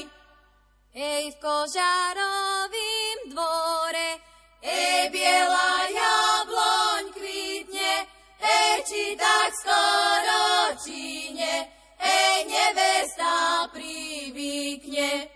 Ej 0.96 1.24
v 1.34 1.38
kožarovým 1.44 3.18
dvore, 3.36 4.10
ej 4.64 5.12
biela 5.12 5.74
kvitne, 5.94 6.03
či 8.84 9.16
tak 9.16 9.52
skoro 9.56 10.76
číne, 10.76 11.72
ej 12.04 12.38
nevesta 12.52 13.72
privykne. 13.72 15.32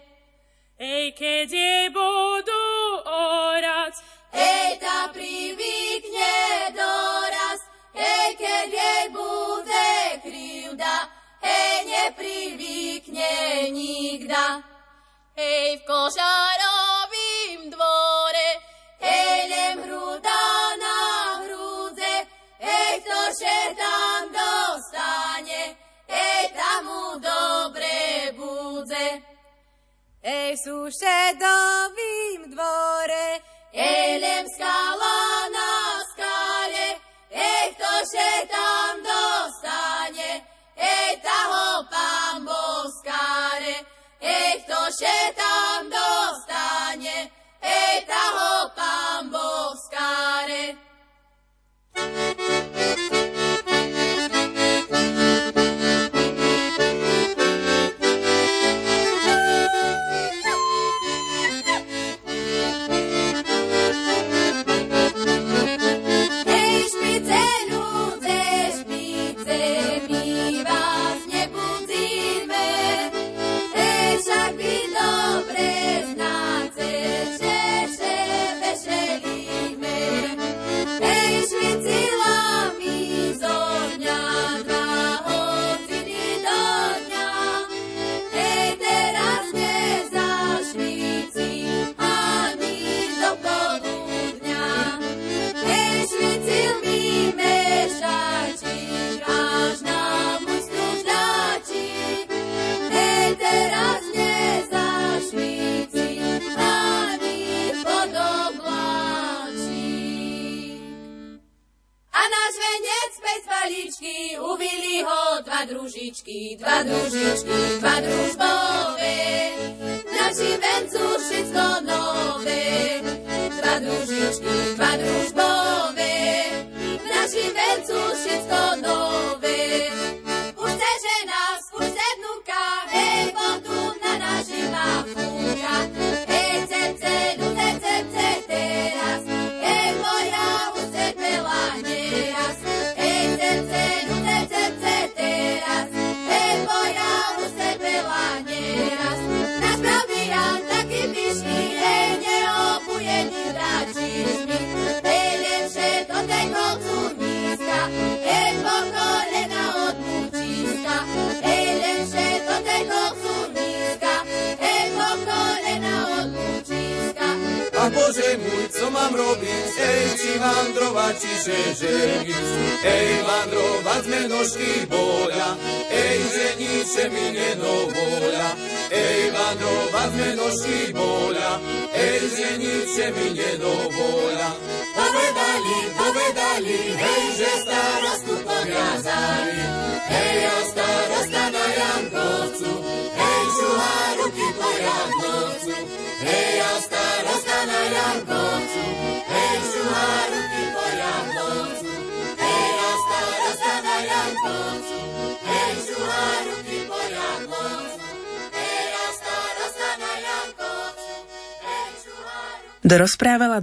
Ej, 0.78 1.16
keď 1.16 1.48
je 1.48 1.80
budú 1.96 2.68
orať, 3.08 3.96
ej 4.36 4.78
ta 4.84 5.08
privykne 5.16 6.36
doraz, 6.76 7.60
ej 7.96 8.36
keď 8.36 8.68
jej 8.68 9.06
bude 9.16 9.90
krivda, 10.28 11.08
ej 11.40 11.76
neprivykne 11.88 13.34
nikda. 13.72 14.60
Ej 15.40 15.80
v 15.80 15.84
kožarovým 15.88 17.72
dvore, 17.72 18.50
ej 19.00 19.40
lem 19.48 19.78
hruda 19.88 20.27
mu 26.86 27.20
dobre 27.22 28.34
budze. 28.38 29.22
Ej 30.22 30.60
sú 30.60 30.90
šedovým 30.92 32.52
dvore, 32.52 33.30
ej 33.72 34.20
lem 34.20 34.46
skala 34.52 35.48
na 35.54 35.74
skale, 36.12 36.88
ej 37.32 37.66
kto 37.78 37.92
še 38.12 38.32
tam 38.52 38.94
dostane, 39.06 40.32
ej 40.76 41.12
ta 41.24 41.40
ho 41.48 41.70
pán 41.88 42.44
boskáre. 42.44 43.98
Ej, 44.18 44.66
kto 44.66 44.80
še 44.98 45.18
tam 45.38 45.94
dostane, 45.94 47.30
ej, 47.62 47.96
ta 48.10 48.24
ho 48.34 48.54
pán 48.74 49.30
Boh 49.30 49.78
skáre. 49.78 50.74
Ej, 51.94 53.17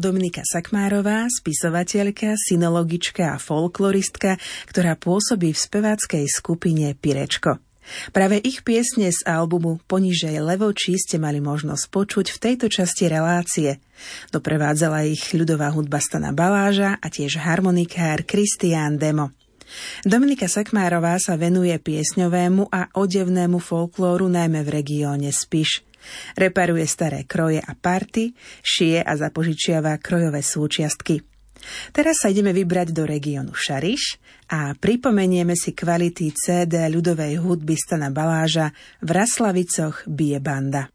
Dominika 0.04 0.44
Sakmárová, 0.44 1.24
spisovateľka, 1.32 2.36
synologička 2.36 3.32
a 3.32 3.40
folkloristka, 3.40 4.36
ktorá 4.68 5.00
pôsobí 5.00 5.56
v 5.56 5.62
speváckej 5.64 6.28
skupine 6.28 6.92
Pirečko. 6.92 7.56
Práve 8.12 8.36
ich 8.44 8.60
piesne 8.68 9.08
z 9.08 9.24
albumu 9.24 9.80
Ponižej 9.88 10.44
Levočí 10.44 11.00
ste 11.00 11.16
mali 11.16 11.40
možnosť 11.40 11.88
počuť 11.88 12.36
v 12.36 12.40
tejto 12.40 12.68
časti 12.68 13.08
relácie. 13.08 13.80
Doprevádzala 14.28 15.08
ich 15.08 15.32
ľudová 15.32 15.72
hudba 15.72 16.04
Stana 16.04 16.36
Baláža 16.36 17.00
a 17.00 17.06
tiež 17.08 17.40
harmonikár 17.40 18.28
Kristián 18.28 19.00
Demo. 19.00 19.32
Dominika 20.04 20.52
Sakmárová 20.52 21.16
sa 21.16 21.40
venuje 21.40 21.72
piesňovému 21.80 22.68
a 22.68 22.92
odevnému 22.92 23.56
folklóru 23.56 24.28
najmä 24.28 24.68
v 24.68 24.84
regióne 24.84 25.32
Spiš. 25.32 25.80
Reparuje 26.38 26.86
staré 26.86 27.24
kroje 27.28 27.60
a 27.60 27.72
party, 27.74 28.34
šije 28.60 29.00
a 29.04 29.12
zapožičiava 29.16 29.96
krojové 30.00 30.40
súčiastky. 30.40 31.22
Teraz 31.96 32.20
sa 32.20 32.28
ideme 32.28 32.52
vybrať 32.52 32.92
do 32.92 33.08
regiónu 33.08 33.56
Šariš 33.56 34.20
a 34.52 34.76
pripomenieme 34.76 35.56
si 35.56 35.72
kvality 35.72 36.34
CD 36.36 36.92
ľudovej 36.92 37.40
hudby 37.40 37.74
Stana 37.78 38.12
Baláža 38.12 38.72
v 39.00 39.08
Raslavicoch 39.08 40.04
bije 40.04 40.38
banda. 40.44 40.92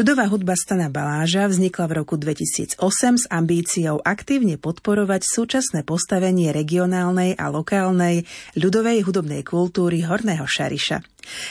Ľudová 0.00 0.32
hudba 0.32 0.56
Stana 0.56 0.88
Baláža 0.88 1.44
vznikla 1.44 1.84
v 1.84 1.92
roku 2.00 2.16
2008 2.16 2.80
s 3.20 3.24
ambíciou 3.28 4.00
aktívne 4.00 4.56
podporovať 4.56 5.28
súčasné 5.28 5.84
postavenie 5.84 6.56
regionálnej 6.56 7.36
a 7.36 7.52
lokálnej 7.52 8.24
ľudovej 8.56 9.04
hudobnej 9.04 9.44
kultúry 9.44 10.00
Horného 10.00 10.48
Šariša. 10.48 11.04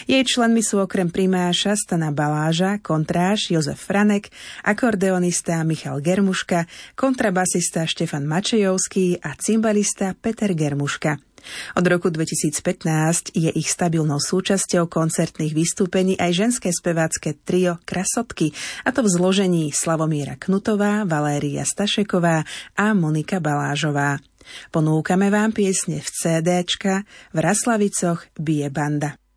Jej 0.09 0.25
členmi 0.25 0.65
sú 0.65 0.81
okrem 0.81 1.13
primáša 1.13 1.77
Stana 1.77 2.09
Baláža, 2.09 2.81
kontráž 2.81 3.53
Jozef 3.53 3.85
Franek, 3.85 4.33
akordeonista 4.65 5.61
Michal 5.61 6.01
Germuška, 6.01 6.65
kontrabasista 6.97 7.85
Štefan 7.85 8.25
Mačejovský 8.25 9.21
a 9.21 9.37
cymbalista 9.37 10.17
Peter 10.17 10.57
Germuška. 10.57 11.21
Od 11.77 11.85
roku 11.85 12.11
2015 12.11 13.31
je 13.35 13.49
ich 13.53 13.69
stabilnou 13.71 14.17
súčasťou 14.17 14.89
koncertných 14.89 15.53
vystúpení 15.55 16.19
aj 16.19 16.31
ženské 16.35 16.69
spevácké 16.73 17.37
trio 17.39 17.77
Krasotky, 17.85 18.51
a 18.83 18.89
to 18.89 19.05
v 19.05 19.09
zložení 19.13 19.71
Slavomíra 19.71 20.35
Knutová, 20.35 21.05
Valéria 21.05 21.63
Stašeková 21.63 22.43
a 22.75 22.85
Monika 22.97 23.37
Balážová. 23.37 24.17
Ponúkame 24.73 25.29
vám 25.29 25.53
piesne 25.53 26.01
v 26.01 26.09
CDčka 26.09 27.05
v 27.31 27.37
Raslavicoch 27.37 28.25
bije 28.33 28.73
banda. 28.73 29.28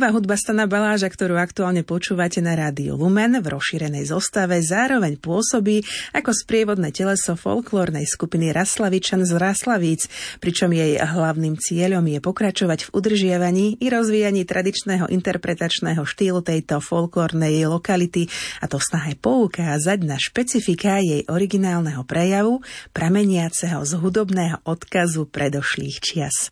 Ľudová 0.00 0.16
hudba 0.16 0.40
Stana 0.40 0.64
Baláža, 0.64 1.12
ktorú 1.12 1.36
aktuálne 1.36 1.84
počúvate 1.84 2.40
na 2.40 2.56
rádiu 2.56 2.96
Lumen 2.96 3.36
v 3.36 3.52
rozšírenej 3.52 4.08
zostave, 4.08 4.56
zároveň 4.56 5.20
pôsobí 5.20 5.84
ako 6.16 6.32
sprievodné 6.32 6.88
teleso 6.88 7.36
folklórnej 7.36 8.08
skupiny 8.08 8.48
Raslavičan 8.48 9.28
z 9.28 9.36
Raslavíc, 9.36 10.08
pričom 10.40 10.72
jej 10.72 10.96
hlavným 10.96 11.52
cieľom 11.60 12.00
je 12.00 12.16
pokračovať 12.16 12.88
v 12.88 12.92
udržiavaní 12.96 13.66
i 13.76 13.92
rozvíjaní 13.92 14.48
tradičného 14.48 15.04
interpretačného 15.04 16.00
štýlu 16.00 16.40
tejto 16.40 16.80
folklórnej 16.80 17.68
lokality 17.68 18.24
a 18.64 18.72
to 18.72 18.80
snahe 18.80 19.20
poukázať 19.20 20.00
na 20.00 20.16
špecifika 20.16 20.96
jej 21.04 21.28
originálneho 21.28 22.08
prejavu, 22.08 22.64
prameniaceho 22.96 23.84
z 23.84 24.00
hudobného 24.00 24.64
odkazu 24.64 25.28
predošlých 25.28 26.00
čias. 26.00 26.48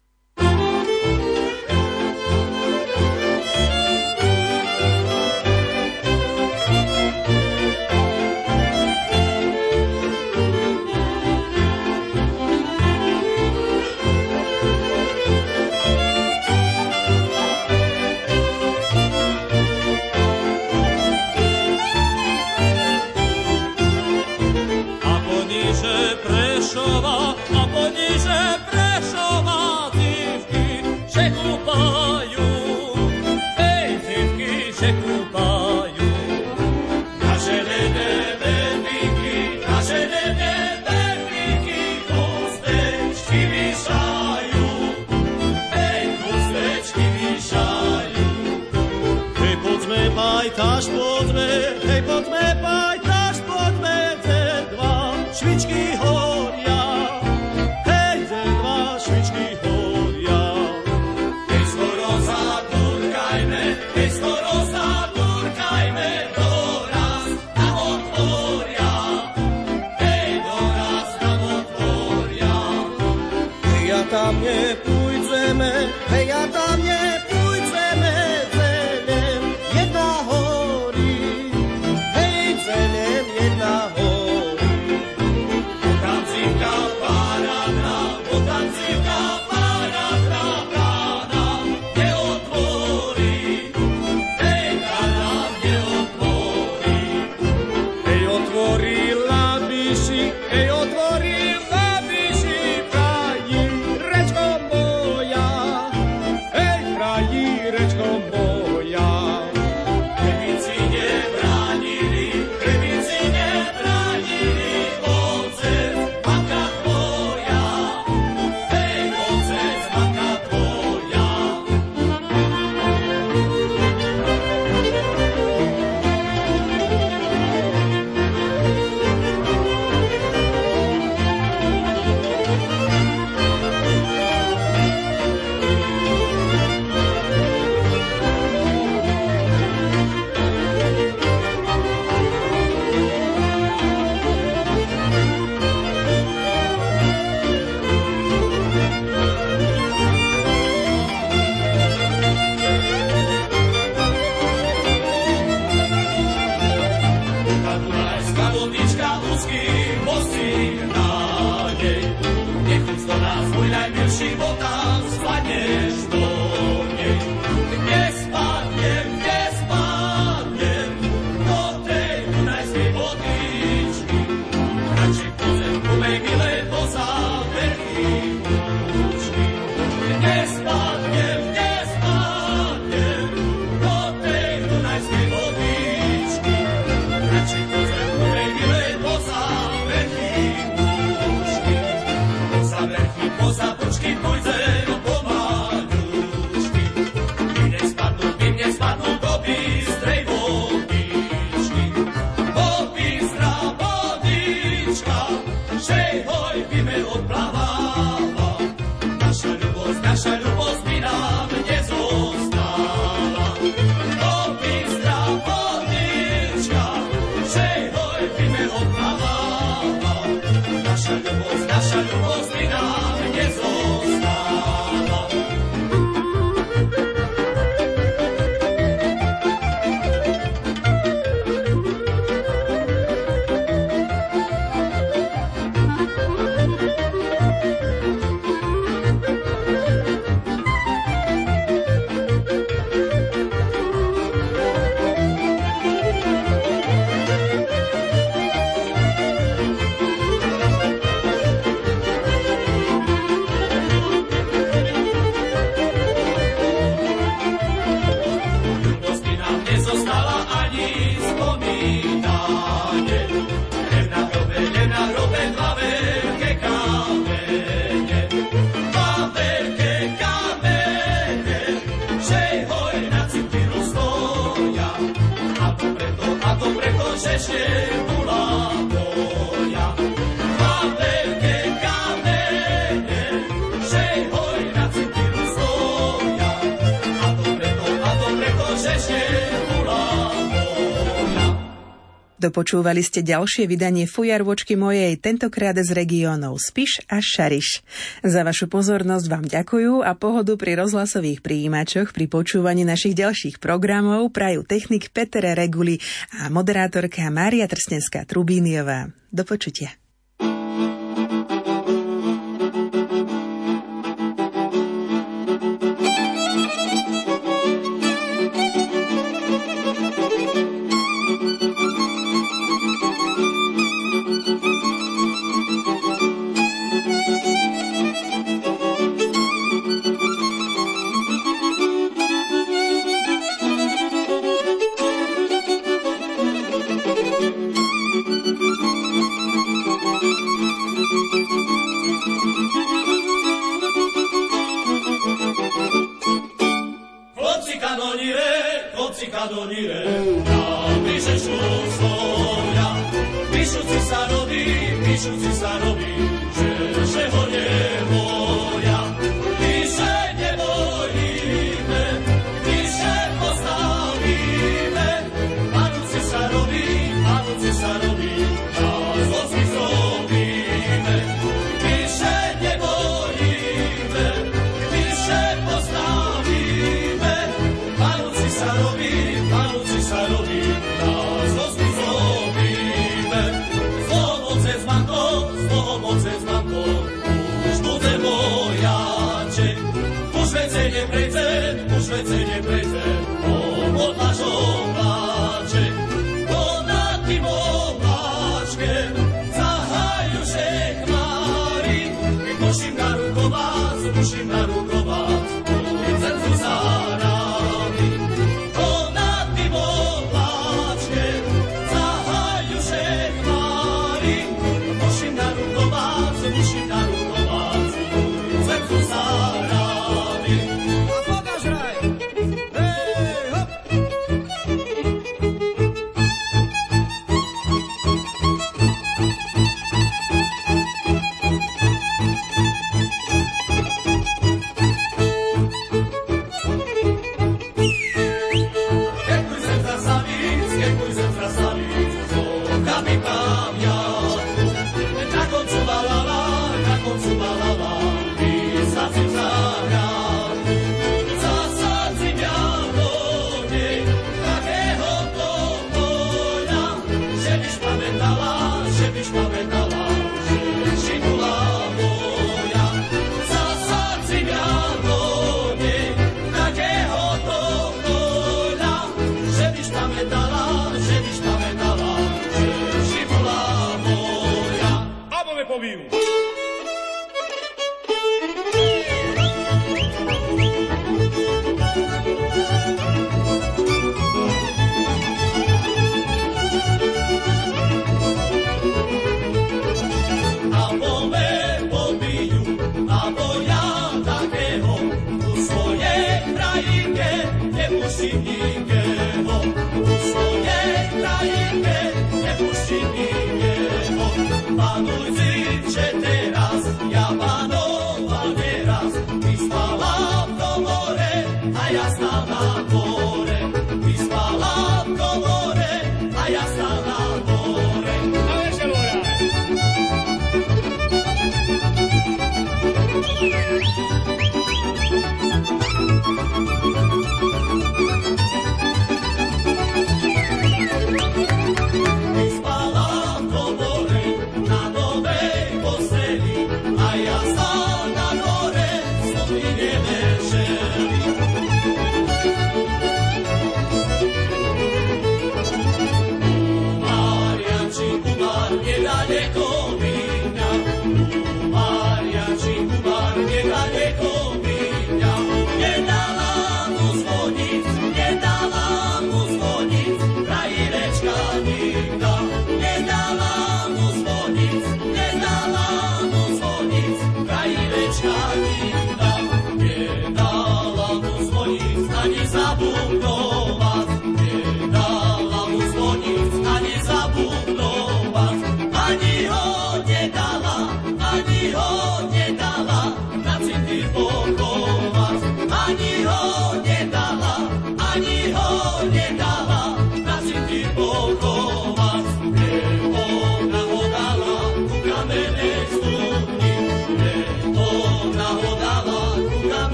Dopočúvali 292.39 293.03
ste 293.03 293.27
ďalšie 293.27 293.67
vydanie 293.67 294.07
Fujarvočky 294.07 294.79
mojej, 294.79 295.19
tentokrát 295.19 295.75
z 295.75 295.91
regiónov 295.91 296.63
Spiš 296.63 297.03
a 297.11 297.19
Šariš. 297.19 297.83
Za 298.23 298.47
vašu 298.47 298.71
pozornosť 298.71 299.27
vám 299.27 299.45
ďakujú 299.51 300.07
a 300.07 300.15
pohodu 300.15 300.55
pri 300.55 300.79
rozhlasových 300.79 301.43
príjimačoch 301.43 302.15
pri 302.15 302.31
počúvaní 302.31 302.87
našich 302.87 303.19
ďalších 303.19 303.59
programov 303.59 304.31
prajú 304.31 304.63
technik 304.63 305.11
Peter 305.11 305.43
Reguli 305.59 305.99
a 306.39 306.47
moderátorka 306.47 307.27
Mária 307.29 307.67
Trstenská 307.67 308.23
Trubíniová. 308.23 309.11
Do 309.35 309.43
počutia. 309.43 310.08